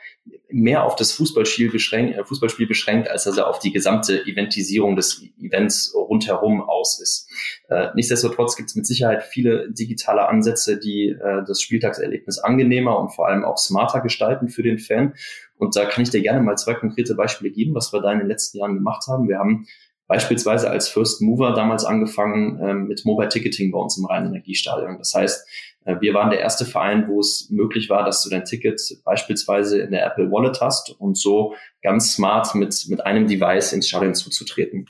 [0.55, 4.95] mehr auf das Fußballspiel beschränkt, äh, Fußballspiel beschränkt, als dass er auf die gesamte Eventisierung
[4.95, 7.29] des Events rundherum aus ist.
[7.67, 13.09] Äh, nichtsdestotrotz gibt es mit Sicherheit viele digitale Ansätze, die äh, das Spieltagserlebnis angenehmer und
[13.09, 15.13] vor allem auch smarter gestalten für den Fan.
[15.57, 18.19] Und da kann ich dir gerne mal zwei konkrete Beispiele geben, was wir da in
[18.19, 19.27] den letzten Jahren gemacht haben.
[19.27, 19.67] Wir haben
[20.07, 24.97] beispielsweise als First Mover damals angefangen ähm, mit Mobile Ticketing bei uns im Rhein-Energiestadion.
[24.97, 25.47] Das heißt,
[25.85, 29.79] äh, wir waren der erste Verein, wo es möglich war, dass du dein Ticket beispielsweise
[29.79, 34.13] in der Apple Wallet hast und so ganz smart mit, mit einem Device ins Stadion
[34.13, 34.87] zuzutreten.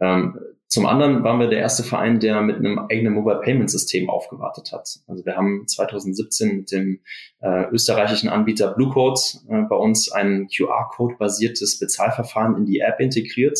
[0.00, 4.10] Ähm, zum anderen waren wir der erste Verein, der mit einem eigenen Mobile Payment System
[4.10, 4.98] aufgewartet hat.
[5.06, 7.00] Also wir haben 2017 mit dem
[7.40, 13.56] äh, österreichischen Anbieter Bluecode äh, bei uns ein QR-Code basiertes Bezahlverfahren in die App integriert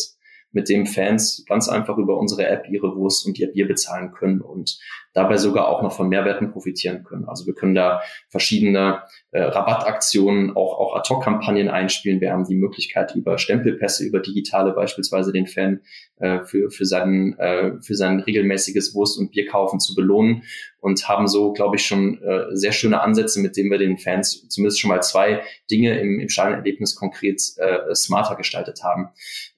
[0.55, 4.41] mit dem Fans ganz einfach über unsere App ihre Wurst und ihr Bier bezahlen können
[4.41, 4.79] und
[5.13, 7.29] dabei sogar auch noch von Mehrwerten profitieren können.
[7.29, 12.21] Also wir können da verschiedene äh, Rabattaktionen, auch, auch Ad-Hoc-Kampagnen einspielen.
[12.21, 15.81] Wir haben die Möglichkeit, über Stempelpässe, über digitale beispielsweise den Fan
[16.17, 20.43] äh, für, für, seinen, äh, für sein regelmäßiges Wurst- und Bierkaufen zu belohnen
[20.81, 24.49] und haben so, glaube ich, schon äh, sehr schöne Ansätze, mit denen wir den Fans
[24.49, 29.11] zumindest schon mal zwei Dinge im, im Stadionerlebnis konkret äh, smarter gestaltet haben.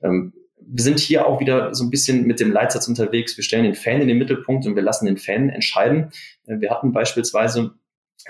[0.02, 0.35] Ähm,
[0.68, 3.37] wir sind hier auch wieder so ein bisschen mit dem Leitsatz unterwegs.
[3.37, 6.11] Wir stellen den Fan in den Mittelpunkt und wir lassen den Fan entscheiden.
[6.46, 7.74] Äh, wir hatten beispielsweise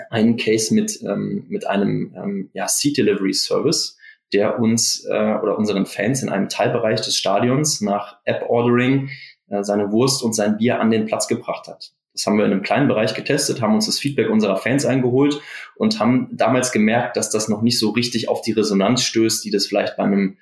[0.09, 3.97] einen Case mit, ähm, mit einem ähm, ja, Seat Delivery Service,
[4.33, 9.09] der uns äh, oder unseren Fans in einem Teilbereich des Stadions nach App Ordering
[9.49, 11.93] äh, seine Wurst und sein Bier an den Platz gebracht hat.
[12.13, 15.39] Das haben wir in einem kleinen Bereich getestet, haben uns das Feedback unserer Fans eingeholt
[15.75, 19.51] und haben damals gemerkt, dass das noch nicht so richtig auf die Resonanz stößt, die
[19.51, 20.37] das vielleicht bei einem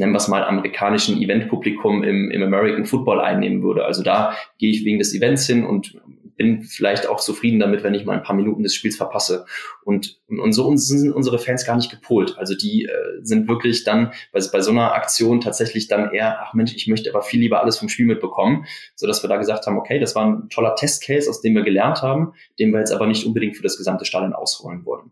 [0.00, 3.84] nennen wir es mal, amerikanischen Eventpublikum im, im American Football einnehmen würde.
[3.84, 6.00] Also da gehe ich wegen des Events hin und
[6.36, 9.44] bin vielleicht auch zufrieden damit, wenn ich mal ein paar Minuten des Spiels verpasse.
[9.84, 12.38] Und, und so sind unsere Fans gar nicht gepolt.
[12.38, 16.54] Also die äh, sind wirklich dann bei, bei so einer Aktion tatsächlich dann eher, ach
[16.54, 19.66] Mensch, ich möchte aber viel lieber alles vom Spiel mitbekommen, so dass wir da gesagt
[19.66, 22.92] haben, okay, das war ein toller Testcase, aus dem wir gelernt haben, den wir jetzt
[22.92, 25.10] aber nicht unbedingt für das gesamte Stadion ausrollen wollen.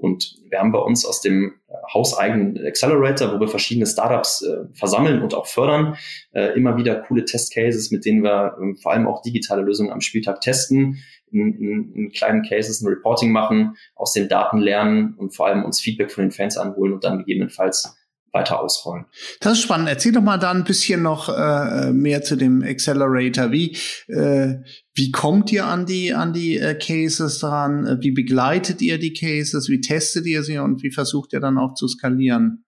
[0.00, 4.64] Und wir haben bei uns aus dem äh, hauseigenen Accelerator, wo wir verschiedene Startups äh,
[4.72, 5.96] versammeln und auch fördern,
[6.32, 10.00] äh, immer wieder coole Testcases, mit denen wir äh, vor allem auch digitale Lösungen am
[10.00, 10.98] Spieltag testen,
[11.30, 15.64] in, in, in kleinen Cases ein Reporting machen, aus den Daten lernen und vor allem
[15.64, 17.99] uns Feedback von den Fans anholen und dann gegebenenfalls
[18.32, 19.06] weiter ausrollen.
[19.40, 19.88] Das ist spannend.
[19.88, 23.52] Erzähl doch mal da ein bisschen noch äh, mehr zu dem Accelerator.
[23.52, 23.76] Wie,
[24.08, 24.56] äh,
[24.94, 27.98] wie kommt ihr an die, an die äh, Cases dran?
[28.00, 29.68] Wie begleitet ihr die Cases?
[29.68, 32.64] Wie testet ihr sie und wie versucht ihr dann auch zu skalieren?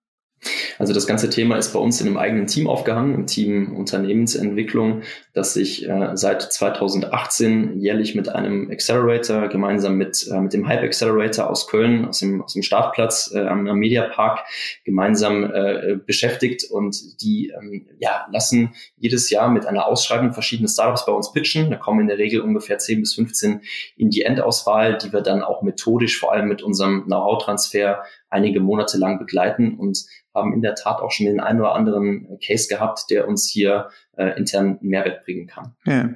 [0.78, 5.02] Also das ganze Thema ist bei uns in einem eigenen Team aufgehangen, im Team Unternehmensentwicklung,
[5.33, 10.83] das sich äh, seit 2018 jährlich mit einem Accelerator gemeinsam mit, äh, mit dem Hype
[10.83, 14.40] Accelerator aus Köln, aus dem, aus dem Startplatz äh, am Mediapark
[14.85, 21.07] gemeinsam äh, beschäftigt und die ähm, ja, lassen jedes Jahr mit einer Ausschreibung verschiedene Startups
[21.07, 21.70] bei uns pitchen.
[21.70, 23.61] Da kommen in der Regel ungefähr 10 bis 15
[23.96, 28.02] in die Endauswahl, die wir dann auch methodisch vor allem mit unserem Know-how-Transfer
[28.33, 32.38] einige Monate lang begleiten und haben in der Tat auch schon den einen oder anderen
[32.45, 35.75] Case gehabt, der uns hier äh, intern Mehrwert bringen kann.
[35.85, 36.11] Ja.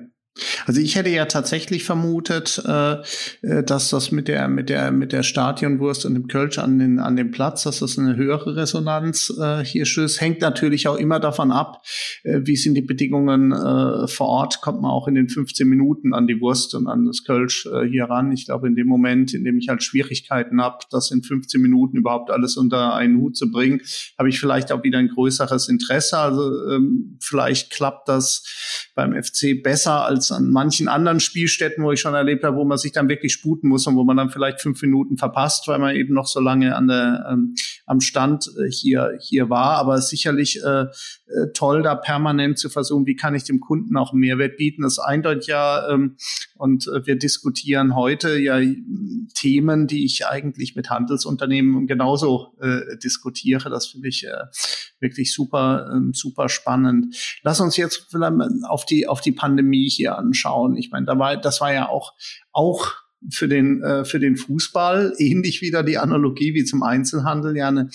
[0.67, 2.97] Also ich hätte ja tatsächlich vermutet, äh,
[3.43, 6.99] äh, dass das mit der mit der mit der Stadionwurst und dem Kölsch an den
[6.99, 11.21] an dem Platz, dass das eine höhere Resonanz äh, hier stößt, hängt natürlich auch immer
[11.21, 11.83] davon ab,
[12.23, 14.61] äh, wie sind die Bedingungen äh, vor Ort.
[14.61, 17.87] Kommt man auch in den 15 Minuten an die Wurst und an das Kölsch äh,
[17.89, 18.33] hier ran.
[18.33, 21.97] Ich glaube, in dem Moment, in dem ich halt Schwierigkeiten habe, das in 15 Minuten
[21.97, 23.81] überhaupt alles unter einen Hut zu bringen,
[24.19, 26.19] habe ich vielleicht auch wieder ein größeres Interesse.
[26.19, 28.45] Also ähm, vielleicht klappt das
[28.95, 32.65] beim FC besser als als an manchen anderen Spielstätten, wo ich schon erlebt habe, wo
[32.65, 35.79] man sich dann wirklich sputen muss und wo man dann vielleicht fünf Minuten verpasst, weil
[35.79, 37.55] man eben noch so lange an der, ähm,
[37.87, 39.77] am Stand äh, hier, hier war.
[39.79, 40.87] Aber sicherlich äh,
[41.27, 44.83] äh, toll, da permanent zu versuchen, wie kann ich dem Kunden auch einen Mehrwert bieten.
[44.83, 46.17] Das eindeutig ja, ähm,
[46.57, 48.61] und äh, wir diskutieren heute ja
[49.35, 53.71] Themen, die ich eigentlich mit Handelsunternehmen genauso äh, diskutiere.
[53.71, 54.45] Das finde ich äh,
[55.01, 57.17] wirklich super, äh, super spannend.
[57.43, 58.35] Lass uns jetzt vielleicht
[58.69, 60.77] auf die, auf die Pandemie hier anschauen.
[60.77, 62.15] Ich meine, da war, das war ja auch,
[62.53, 62.93] auch
[63.31, 67.91] für den, äh, für den Fußball, ähnlich wieder die Analogie wie zum Einzelhandel, ja eine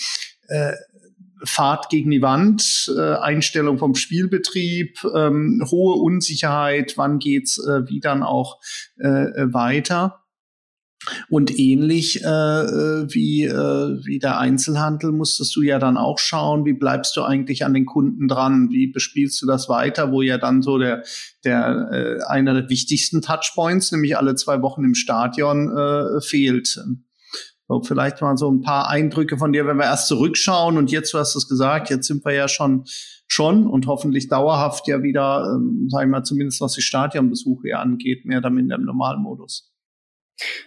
[0.48, 0.72] äh,
[1.44, 8.00] Fahrt gegen die Wand, äh, Einstellung vom Spielbetrieb, ähm, hohe Unsicherheit, wann geht's äh, wie
[8.00, 8.60] dann auch
[8.98, 9.08] äh,
[9.52, 10.21] weiter.
[11.28, 16.64] Und ähnlich äh, äh, wie, äh, wie der Einzelhandel musstest du ja dann auch schauen,
[16.64, 20.38] wie bleibst du eigentlich an den Kunden dran, wie bespielst du das weiter, wo ja
[20.38, 21.02] dann so der,
[21.44, 26.78] der äh, einer der wichtigsten Touchpoints, nämlich alle zwei Wochen im Stadion, äh, fehlt.
[27.68, 31.12] So, vielleicht mal so ein paar Eindrücke von dir, wenn wir erst zurückschauen und jetzt,
[31.14, 32.84] du hast es gesagt, jetzt sind wir ja schon
[33.28, 38.26] schon und hoffentlich dauerhaft ja wieder, ähm, sagen wir mal, zumindest was die Stadionbesuche angeht,
[38.26, 39.71] mehr damit im Normalmodus.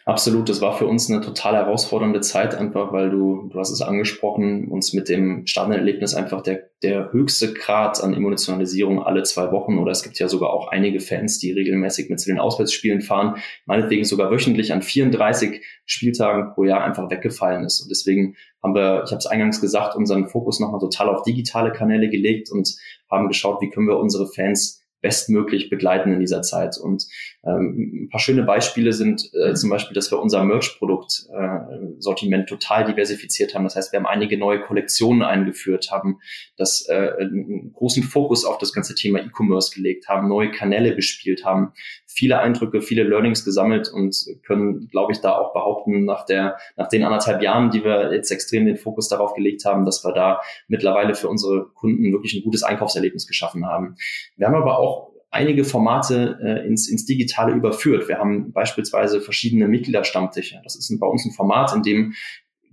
[0.05, 3.81] Absolut, das war für uns eine total herausfordernde Zeit, einfach weil du, du hast es
[3.81, 9.79] angesprochen, uns mit dem Stadionerlebnis einfach der, der höchste Grad an Emotionalisierung alle zwei Wochen
[9.79, 13.41] oder es gibt ja sogar auch einige Fans, die regelmäßig mit zu den Auswärtsspielen fahren,
[13.65, 17.81] meinetwegen sogar wöchentlich an 34 Spieltagen pro Jahr einfach weggefallen ist.
[17.81, 21.71] Und deswegen haben wir, ich habe es eingangs gesagt, unseren Fokus nochmal total auf digitale
[21.71, 22.75] Kanäle gelegt und
[23.09, 26.79] haben geschaut, wie können wir unsere Fans bestmöglich begleiten in dieser Zeit.
[26.79, 27.05] Und
[27.45, 32.85] ähm, ein paar schöne Beispiele sind äh, zum Beispiel, dass wir unser Merch-Produkt-Sortiment äh, total
[32.85, 33.65] diversifiziert haben.
[33.65, 36.19] Das heißt, wir haben einige neue Kollektionen eingeführt, haben
[36.57, 41.45] das äh, einen großen Fokus auf das ganze Thema E-Commerce gelegt, haben neue Kanäle bespielt,
[41.45, 41.73] haben
[42.07, 46.87] viele Eindrücke, viele Learnings gesammelt und können, glaube ich, da auch behaupten, nach der, nach
[46.87, 50.41] den anderthalb Jahren, die wir jetzt extrem den Fokus darauf gelegt haben, dass wir da
[50.67, 53.97] mittlerweile für unsere Kunden wirklich ein gutes Einkaufserlebnis geschaffen haben.
[54.35, 58.07] Wir haben aber auch einige Formate äh, ins, ins Digitale überführt.
[58.07, 60.61] Wir haben beispielsweise verschiedene Mitgliederstammtische.
[60.63, 62.13] Das ist bei uns ein Format, in dem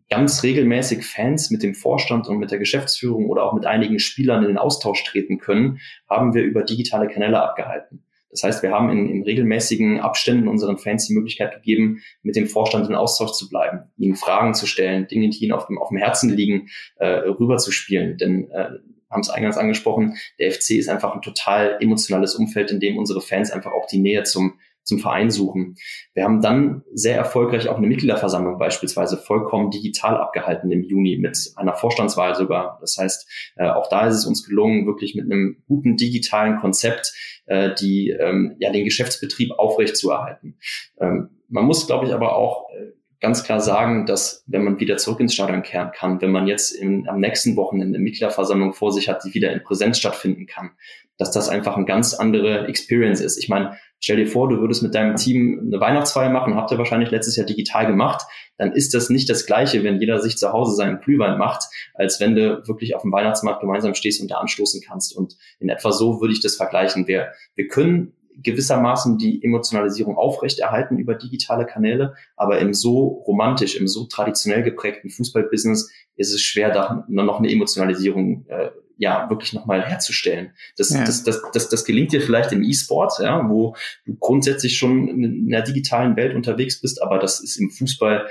[0.09, 4.43] ganz regelmäßig Fans mit dem Vorstand und mit der Geschäftsführung oder auch mit einigen Spielern
[4.43, 8.05] in den Austausch treten können, haben wir über digitale Kanäle abgehalten.
[8.31, 12.47] Das heißt, wir haben in, in regelmäßigen Abständen unseren Fans die Möglichkeit gegeben, mit dem
[12.47, 15.89] Vorstand in Austausch zu bleiben, ihnen Fragen zu stellen, Dinge, die ihnen auf dem, auf
[15.89, 18.17] dem Herzen liegen, äh, rüberzuspielen.
[18.19, 18.71] Denn äh,
[19.13, 23.21] haben es eingangs angesprochen, der FC ist einfach ein total emotionales Umfeld, in dem unsere
[23.21, 25.77] Fans einfach auch die Nähe zum, zum Verein suchen.
[26.15, 31.53] Wir haben dann sehr erfolgreich auch eine Mitgliederversammlung beispielsweise vollkommen digital abgehalten im Juni mit
[31.57, 32.79] einer Vorstandswahl sogar.
[32.81, 37.13] Das heißt, äh, auch da ist es uns gelungen, wirklich mit einem guten digitalen Konzept
[37.47, 40.59] äh, die ähm, ja den Geschäftsbetrieb aufrechtzuerhalten.
[40.99, 44.97] Ähm, man muss, glaube ich, aber auch äh, ganz klar sagen, dass wenn man wieder
[44.97, 48.93] zurück ins Stadion kehren kann, wenn man jetzt im, am nächsten Wochenende eine Mitgliederversammlung vor
[48.93, 50.73] sich hat, die wieder in Präsenz stattfinden kann,
[51.19, 53.39] dass das einfach eine ganz andere Experience ist.
[53.39, 56.79] Ich meine, stell dir vor, du würdest mit deinem Team eine Weihnachtsfeier machen, habt ihr
[56.79, 58.27] wahrscheinlich letztes Jahr digital gemacht,
[58.59, 62.19] dann ist das nicht das Gleiche, wenn jeder sich zu Hause seinen Glühwein macht, als
[62.19, 65.17] wenn du wirklich auf dem Weihnachtsmarkt gemeinsam stehst und da anstoßen kannst.
[65.17, 67.07] Und in etwa so würde ich das vergleichen.
[67.07, 73.89] Wir, wir können gewissermaßen die Emotionalisierung aufrechterhalten über digitale Kanäle, aber im so romantisch, im
[73.89, 79.83] so traditionell geprägten Fußballbusiness ist es schwer, da noch eine Emotionalisierung äh, ja wirklich nochmal
[79.83, 80.53] herzustellen.
[80.77, 81.05] Das, ja.
[81.05, 83.75] das, das, das, das gelingt dir vielleicht im E-Sport, ja, wo
[84.07, 88.29] du grundsätzlich schon in der digitalen Welt unterwegs bist, aber das ist im Fußball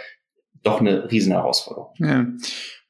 [0.64, 1.94] doch eine riesen Herausforderung.
[1.98, 2.26] Ja.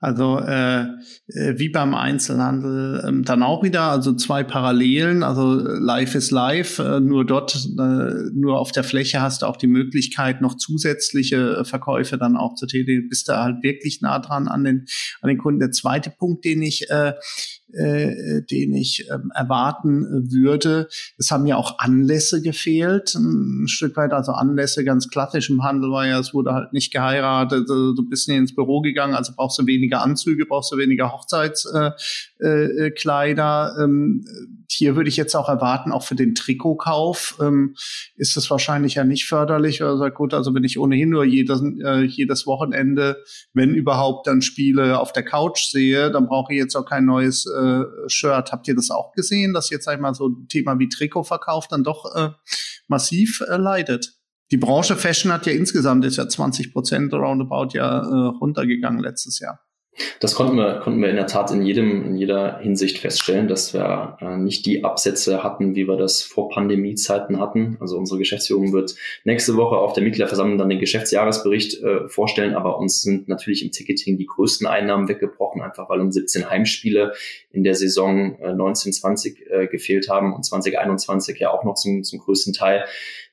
[0.01, 0.81] Also äh,
[1.27, 6.79] äh, wie beim Einzelhandel ähm, dann auch wieder, also zwei Parallelen, also Live is Live,
[6.79, 11.63] äh, nur dort, äh, nur auf der Fläche hast du auch die Möglichkeit, noch zusätzliche
[11.65, 14.85] Verkäufe dann auch zu tätigen, bist du halt wirklich nah dran an den,
[15.21, 15.59] an den Kunden.
[15.59, 17.13] Der zweite Punkt, den ich äh,
[17.73, 20.89] äh, den ich ähm, erwarten würde.
[21.17, 24.11] Es haben ja auch Anlässe gefehlt, ein Stück weit.
[24.11, 28.27] Also Anlässe ganz klassisch im Handel war ja, es wurde halt nicht geheiratet, du bist
[28.27, 33.73] nicht ins Büro gegangen, also brauchst du weniger weniger Anzüge, brauchst du weniger Hochzeitskleider.
[33.77, 34.25] Äh, äh, ähm,
[34.69, 37.75] hier würde ich jetzt auch erwarten, auch für den Trikotkauf ähm,
[38.15, 39.84] ist es wahrscheinlich ja nicht förderlich.
[39.84, 43.17] Oder sagt, gut, also wenn ich ohnehin nur jedes, äh, jedes Wochenende,
[43.54, 47.45] wenn überhaupt, dann Spiele auf der Couch sehe, dann brauche ich jetzt auch kein neues
[48.08, 48.51] Shirt.
[48.51, 52.06] Habt ihr das auch gesehen, dass jetzt einmal so ein Thema wie Trikotverkauf dann doch
[52.88, 54.21] massiv leidet?
[54.51, 59.39] Die Branche Fashion hat ja insgesamt ist ja 20 Prozent roundabout ja äh, runtergegangen letztes
[59.39, 59.62] Jahr.
[60.21, 63.73] Das konnten wir, konnten wir in der Tat in jedem, in jeder Hinsicht feststellen, dass
[63.73, 67.77] wir äh, nicht die Absätze hatten, wie wir das vor Pandemiezeiten hatten.
[67.82, 72.77] Also unsere Geschäftsführung wird nächste Woche auf der Mitgliederversammlung dann den Geschäftsjahresbericht äh, vorstellen, aber
[72.79, 77.13] uns sind natürlich im Ticketing die größten Einnahmen weggebrochen, einfach weil uns 17 Heimspiele
[77.52, 82.19] in der Saison äh, 1920 äh, gefehlt haben und 2021 ja auch noch zum, zum
[82.19, 82.85] größten Teil.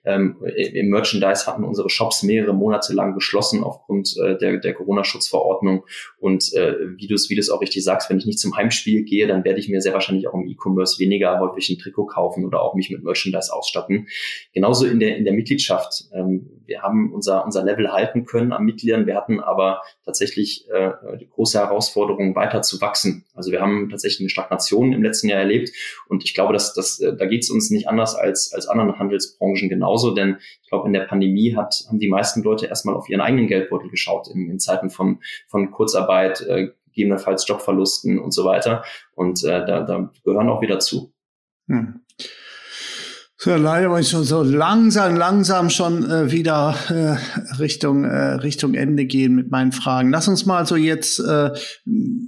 [0.09, 5.85] Ähm, Im Merchandise hatten unsere Shops mehrere Monate lang geschlossen aufgrund äh, der, der Corona-Schutzverordnung.
[6.19, 9.05] Und äh, wie du es wie du's auch richtig sagst, wenn ich nicht zum Heimspiel
[9.05, 12.47] gehe, dann werde ich mir sehr wahrscheinlich auch im E-Commerce weniger häufig ein Trikot kaufen
[12.47, 14.09] oder auch mich mit Merchandise ausstatten.
[14.55, 16.05] Genauso in der, in der Mitgliedschaft.
[16.15, 19.07] Ähm, wir haben unser, unser Level halten können am Mitgliedern.
[19.07, 20.91] Wir hatten aber tatsächlich äh,
[21.31, 23.25] große Herausforderung, weiter zu wachsen.
[23.35, 25.71] Also wir haben tatsächlich eine Stagnation im letzten Jahr erlebt.
[26.09, 28.99] Und ich glaube, dass, dass äh, da geht es uns nicht anders als, als anderen
[28.99, 32.95] Handelsbranchen genauso genauso, denn ich glaube, in der Pandemie hat, haben die meisten Leute erstmal
[32.95, 38.33] auf ihren eigenen Geldbeutel geschaut, in, in Zeiten von, von Kurzarbeit, äh, gegebenenfalls Jobverlusten und
[38.33, 38.85] so weiter.
[39.15, 41.13] Und äh, da, da gehören auch wieder zu.
[41.69, 42.01] Hm.
[43.41, 48.75] So, leider muss ich schon so langsam, langsam schon äh, wieder äh, Richtung, äh, Richtung
[48.75, 50.11] Ende gehen mit meinen Fragen.
[50.11, 51.51] Lass uns mal so jetzt äh,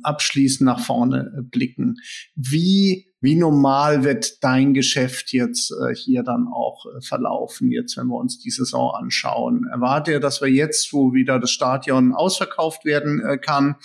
[0.05, 1.97] abschließend nach vorne äh, blicken.
[2.37, 8.07] Wie wie normal wird dein Geschäft jetzt äh, hier dann auch äh, verlaufen, jetzt wenn
[8.07, 9.67] wir uns die Saison anschauen?
[9.71, 13.77] Erwarte ihr, dass wir jetzt, wo wieder das Stadion ausverkauft werden äh, kann,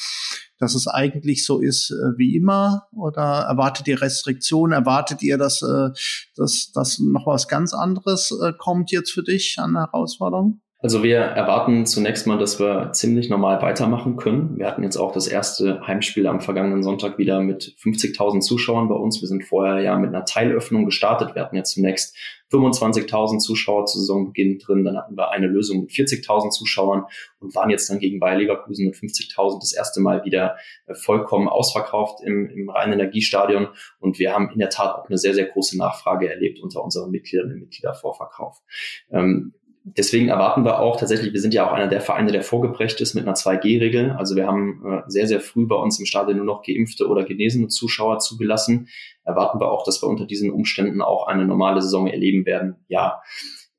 [0.57, 2.87] dass es eigentlich so ist äh, wie immer?
[2.93, 4.71] Oder erwartet ihr Restriktionen?
[4.71, 5.89] Erwartet ihr, dass, äh,
[6.35, 10.61] dass, dass noch was ganz anderes äh, kommt jetzt für dich an Herausforderungen?
[10.85, 14.59] Also wir erwarten zunächst mal, dass wir ziemlich normal weitermachen können.
[14.59, 18.93] Wir hatten jetzt auch das erste Heimspiel am vergangenen Sonntag wieder mit 50.000 Zuschauern bei
[18.93, 19.19] uns.
[19.19, 21.33] Wir sind vorher ja mit einer Teilöffnung gestartet.
[21.33, 22.15] Wir hatten jetzt zunächst
[22.51, 24.85] 25.000 Zuschauer zu Saisonbeginn drin.
[24.85, 27.05] Dann hatten wir eine Lösung mit 40.000 Zuschauern
[27.39, 30.55] und waren jetzt dann gegen Bayer Leverkusen mit 50.000 das erste Mal wieder
[30.85, 33.69] äh, vollkommen ausverkauft im, im Rhein-Energiestadion.
[33.97, 37.09] Und wir haben in der Tat auch eine sehr, sehr große Nachfrage erlebt unter unseren
[37.09, 38.61] Mitgliedern im Mitgliedervorverkauf.
[39.09, 39.55] Ähm,
[39.85, 43.13] deswegen erwarten wir auch tatsächlich, wir sind ja auch einer der Vereine, der vorgeprägt ist
[43.13, 44.11] mit einer 2G-Regel.
[44.11, 47.23] Also wir haben äh, sehr, sehr früh bei uns im Stadion nur noch geimpfte oder
[47.23, 48.89] genesene Zuschauer zugelassen.
[49.23, 52.77] Erwarten wir auch, dass wir unter diesen Umständen auch eine normale Saison erleben werden.
[52.87, 53.21] Ja.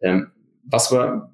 [0.00, 0.30] Ähm,
[0.62, 1.32] was wir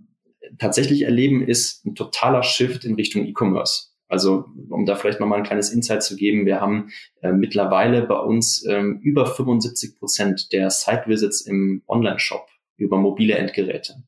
[0.58, 3.90] tatsächlich erleben, ist ein totaler Shift in Richtung E-Commerce.
[4.08, 6.90] Also um da vielleicht nochmal ein kleines Insight zu geben, wir haben
[7.22, 12.46] äh, mittlerweile bei uns ähm, über 75 Prozent der Site-Visits im Online-Shop
[12.76, 14.02] über mobile Endgeräte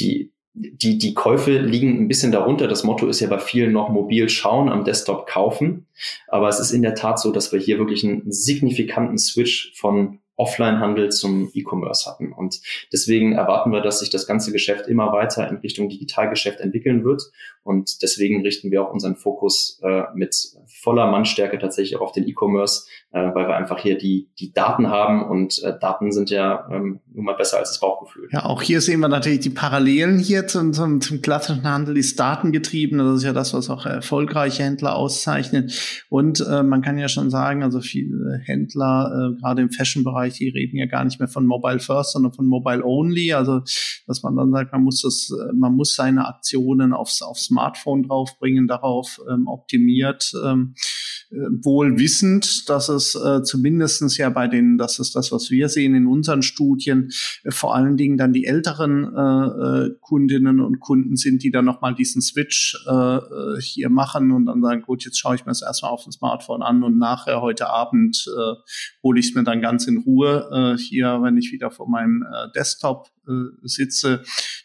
[0.00, 2.66] die, die, die Käufe liegen ein bisschen darunter.
[2.66, 5.86] Das Motto ist ja bei vielen noch mobil schauen, am Desktop kaufen.
[6.28, 10.18] Aber es ist in der Tat so, dass wir hier wirklich einen signifikanten Switch von
[10.40, 12.32] Offline-Handel zum E-Commerce hatten.
[12.32, 12.60] Und
[12.92, 17.22] deswegen erwarten wir, dass sich das ganze Geschäft immer weiter in Richtung Digitalgeschäft entwickeln wird.
[17.62, 20.34] Und deswegen richten wir auch unseren Fokus äh, mit
[20.66, 24.88] voller Mannstärke tatsächlich auch auf den E-Commerce, äh, weil wir einfach hier die, die Daten
[24.88, 28.28] haben und äh, Daten sind ja ähm, nun mal besser als das Bauchgefühl.
[28.32, 32.18] Ja, auch hier sehen wir natürlich die Parallelen hier zum, zum, zum klassischen Handel, ist
[32.18, 32.98] datengetrieben.
[32.98, 36.06] Das ist ja das, was auch erfolgreiche Händler auszeichnet.
[36.08, 40.48] Und äh, man kann ja schon sagen, also viele Händler, äh, gerade im Fashion-Bereich, die
[40.48, 43.32] reden ja gar nicht mehr von Mobile First, sondern von Mobile Only.
[43.32, 43.60] Also,
[44.06, 48.68] dass man dann sagt, man muss das, man muss seine Aktionen aufs, aufs Smartphone draufbringen,
[48.68, 54.98] darauf ähm, optimiert, ähm, äh, wohl wissend, dass es äh, zumindestens ja bei den, das
[54.98, 57.10] ist das, was wir sehen in unseren Studien,
[57.44, 61.64] äh, vor allen Dingen dann die älteren äh, äh Kundinnen und Kunden sind, die dann
[61.64, 65.50] nochmal diesen Switch äh, äh, hier machen und dann sagen, gut, jetzt schaue ich mir
[65.50, 68.54] das erstmal auf dem Smartphone an und nachher heute Abend äh,
[69.02, 72.22] hole ich es mir dann ganz in Ruhe äh, hier, wenn ich wieder vor meinem
[72.22, 74.22] äh, Desktop äh, sitze.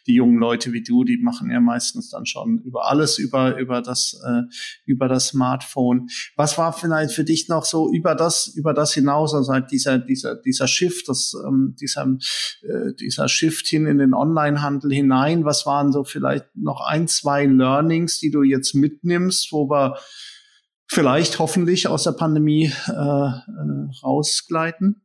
[0.07, 3.81] Die jungen Leute wie du, die machen ja meistens dann schon über alles über über
[3.81, 4.41] das äh,
[4.85, 6.07] über das Smartphone.
[6.35, 9.97] Was war vielleicht für dich noch so über das über das hinaus, also halt dieser
[9.99, 12.03] dieser dieser Shift, das ähm, dieser
[12.61, 15.45] äh, dieser Shift hin in den Onlinehandel hinein?
[15.45, 19.97] Was waren so vielleicht noch ein zwei Learnings, die du jetzt mitnimmst, wo wir
[20.87, 25.01] vielleicht hoffentlich aus der Pandemie äh, äh, rausgleiten?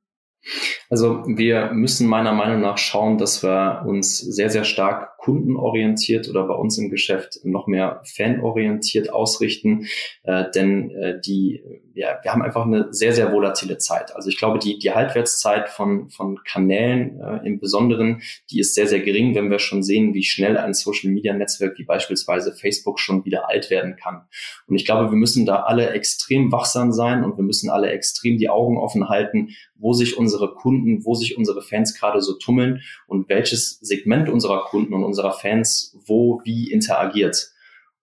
[0.88, 6.46] Also wir müssen meiner Meinung nach schauen, dass wir uns sehr, sehr stark kundenorientiert oder
[6.46, 9.86] bei uns im Geschäft noch mehr fanorientiert ausrichten.
[10.22, 11.62] Äh, denn äh, die,
[11.94, 14.16] ja, wir haben einfach eine sehr, sehr volatile Zeit.
[14.16, 18.86] Also ich glaube, die, die Halbwertszeit von, von Kanälen äh, im Besonderen, die ist sehr,
[18.86, 23.50] sehr gering, wenn wir schon sehen, wie schnell ein Social-Media-Netzwerk wie beispielsweise Facebook schon wieder
[23.50, 24.22] alt werden kann.
[24.66, 28.38] Und ich glaube, wir müssen da alle extrem wachsam sein und wir müssen alle extrem
[28.38, 29.50] die Augen offen halten,
[29.80, 34.64] wo sich unsere Kunden, wo sich unsere Fans gerade so tummeln und welches Segment unserer
[34.64, 37.52] Kunden und unserer Fans wo wie interagiert.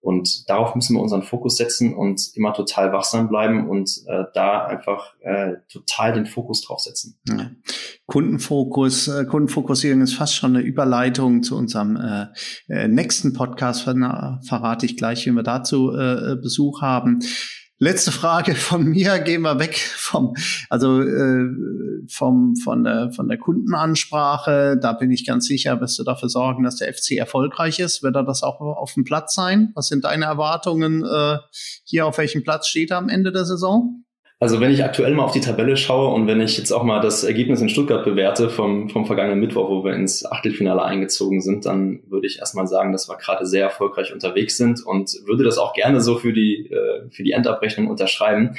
[0.00, 4.64] Und darauf müssen wir unseren Fokus setzen und immer total wachsam bleiben und äh, da
[4.64, 7.18] einfach äh, total den Fokus drauf setzen.
[7.28, 7.50] Ja.
[8.06, 12.26] Kundenfokus, äh, Kundenfokussierung ist fast schon eine Überleitung zu unserem äh,
[12.68, 13.82] äh nächsten Podcast.
[13.82, 17.18] Ver verrate ich gleich, wenn wir dazu äh, Besuch haben.
[17.80, 20.34] Letzte Frage von mir, gehen wir weg vom,
[20.68, 21.46] also äh,
[22.08, 24.76] vom, von, der, von der Kundenansprache.
[24.80, 28.02] Da bin ich ganz sicher, wirst du dafür sorgen, dass der FC erfolgreich ist.
[28.02, 29.70] Wird er das auch auf dem Platz sein?
[29.74, 31.38] Was sind deine Erwartungen äh,
[31.84, 32.06] hier?
[32.06, 34.02] Auf welchem Platz steht er am Ende der Saison?
[34.40, 37.00] Also wenn ich aktuell mal auf die Tabelle schaue und wenn ich jetzt auch mal
[37.00, 41.66] das Ergebnis in Stuttgart bewerte vom, vom vergangenen Mittwoch, wo wir ins Achtelfinale eingezogen sind,
[41.66, 45.58] dann würde ich erstmal sagen, dass wir gerade sehr erfolgreich unterwegs sind und würde das
[45.58, 48.56] auch gerne so für die, äh, für die Endabrechnung unterschreiben.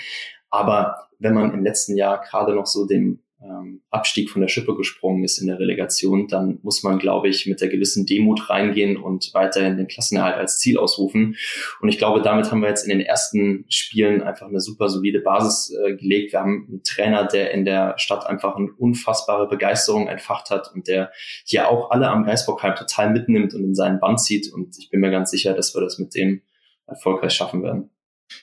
[0.49, 4.75] Aber wenn man im letzten Jahr gerade noch so dem ähm, Abstieg von der Schippe
[4.75, 8.97] gesprungen ist in der Relegation, dann muss man, glaube ich, mit der gewissen Demut reingehen
[8.97, 11.35] und weiterhin den Klassenerhalt als Ziel ausrufen.
[11.81, 15.21] Und ich glaube, damit haben wir jetzt in den ersten Spielen einfach eine super solide
[15.21, 16.33] Basis äh, gelegt.
[16.33, 20.87] Wir haben einen Trainer, der in der Stadt einfach eine unfassbare Begeisterung entfacht hat und
[20.87, 21.11] der
[21.45, 24.51] hier auch alle am Geisbockheim total mitnimmt und in seinen Band zieht.
[24.51, 26.41] Und ich bin mir ganz sicher, dass wir das mit dem
[26.87, 27.89] erfolgreich schaffen werden.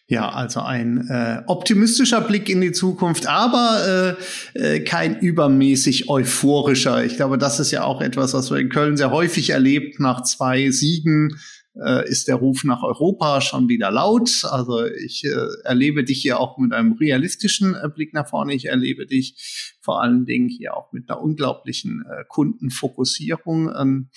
[0.08, 4.16] Ja, also ein äh, optimistischer Blick in die Zukunft, aber
[4.54, 7.04] äh, äh, kein übermäßig euphorischer.
[7.04, 9.98] Ich glaube, das ist ja auch etwas, was wir in Köln sehr häufig erlebt.
[10.00, 11.36] Nach zwei Siegen
[11.84, 14.44] äh, ist der Ruf nach Europa schon wieder laut.
[14.44, 18.54] Also ich äh, erlebe dich hier auch mit einem realistischen äh, Blick nach vorne.
[18.54, 23.72] Ich erlebe dich vor allen Dingen hier auch mit einer unglaublichen äh, Kundenfokussierung.
[23.72, 24.10] Ähm,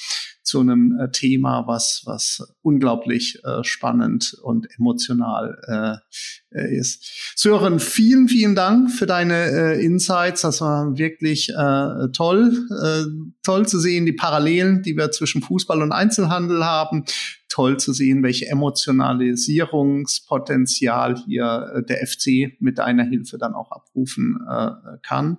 [0.50, 5.98] zu einem äh, Thema, was, was unglaublich äh, spannend und emotional äh,
[6.60, 7.06] äh, ist.
[7.36, 10.42] Sören, vielen, vielen Dank für deine äh, Insights.
[10.42, 11.54] Das war wirklich
[12.14, 12.66] toll.
[13.44, 17.04] Toll zu sehen, die Parallelen, die wir zwischen Fußball und Einzelhandel haben.
[17.50, 24.72] Toll zu sehen, welche Emotionalisierungspotenzial hier der FC mit deiner Hilfe dann auch abrufen äh,
[25.04, 25.38] kann.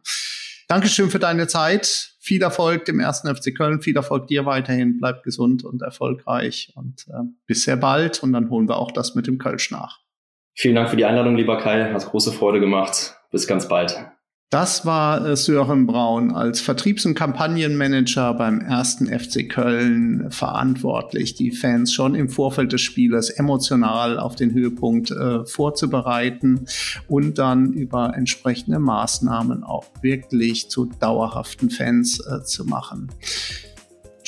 [0.69, 2.15] Dankeschön für deine Zeit.
[2.21, 3.83] Viel Erfolg dem ersten FC Köln.
[3.83, 4.99] Viel Erfolg dir weiterhin.
[4.99, 6.73] Bleib gesund und erfolgreich.
[6.77, 8.23] Und äh, bis sehr bald.
[8.23, 9.99] Und dann holen wir auch das mit dem Kölsch nach.
[10.55, 11.93] Vielen Dank für die Einladung, lieber Kai.
[11.93, 13.17] Hat große Freude gemacht.
[13.31, 13.99] Bis ganz bald.
[14.51, 21.53] Das war äh, Sören Braun als Vertriebs- und Kampagnenmanager beim ersten FC Köln verantwortlich, die
[21.53, 26.67] Fans schon im Vorfeld des Spieles emotional auf den Höhepunkt äh, vorzubereiten
[27.07, 33.09] und dann über entsprechende Maßnahmen auch wirklich zu dauerhaften Fans äh, zu machen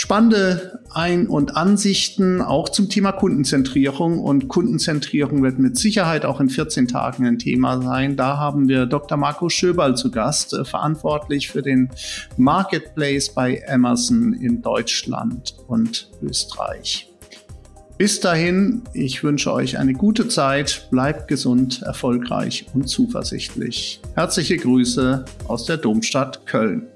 [0.03, 4.19] spannende Ein- und Ansichten auch zum Thema Kundenzentrierung.
[4.19, 8.17] Und Kundenzentrierung wird mit Sicherheit auch in 14 Tagen ein Thema sein.
[8.17, 9.17] Da haben wir Dr.
[9.17, 11.89] Marco Schöberl zu Gast, äh, verantwortlich für den
[12.37, 17.09] Marketplace bei Amazon in Deutschland und Österreich.
[17.97, 24.01] Bis dahin, ich wünsche euch eine gute Zeit, bleibt gesund, erfolgreich und zuversichtlich.
[24.17, 26.89] Herzliche Grüße aus der Domstadt Köln.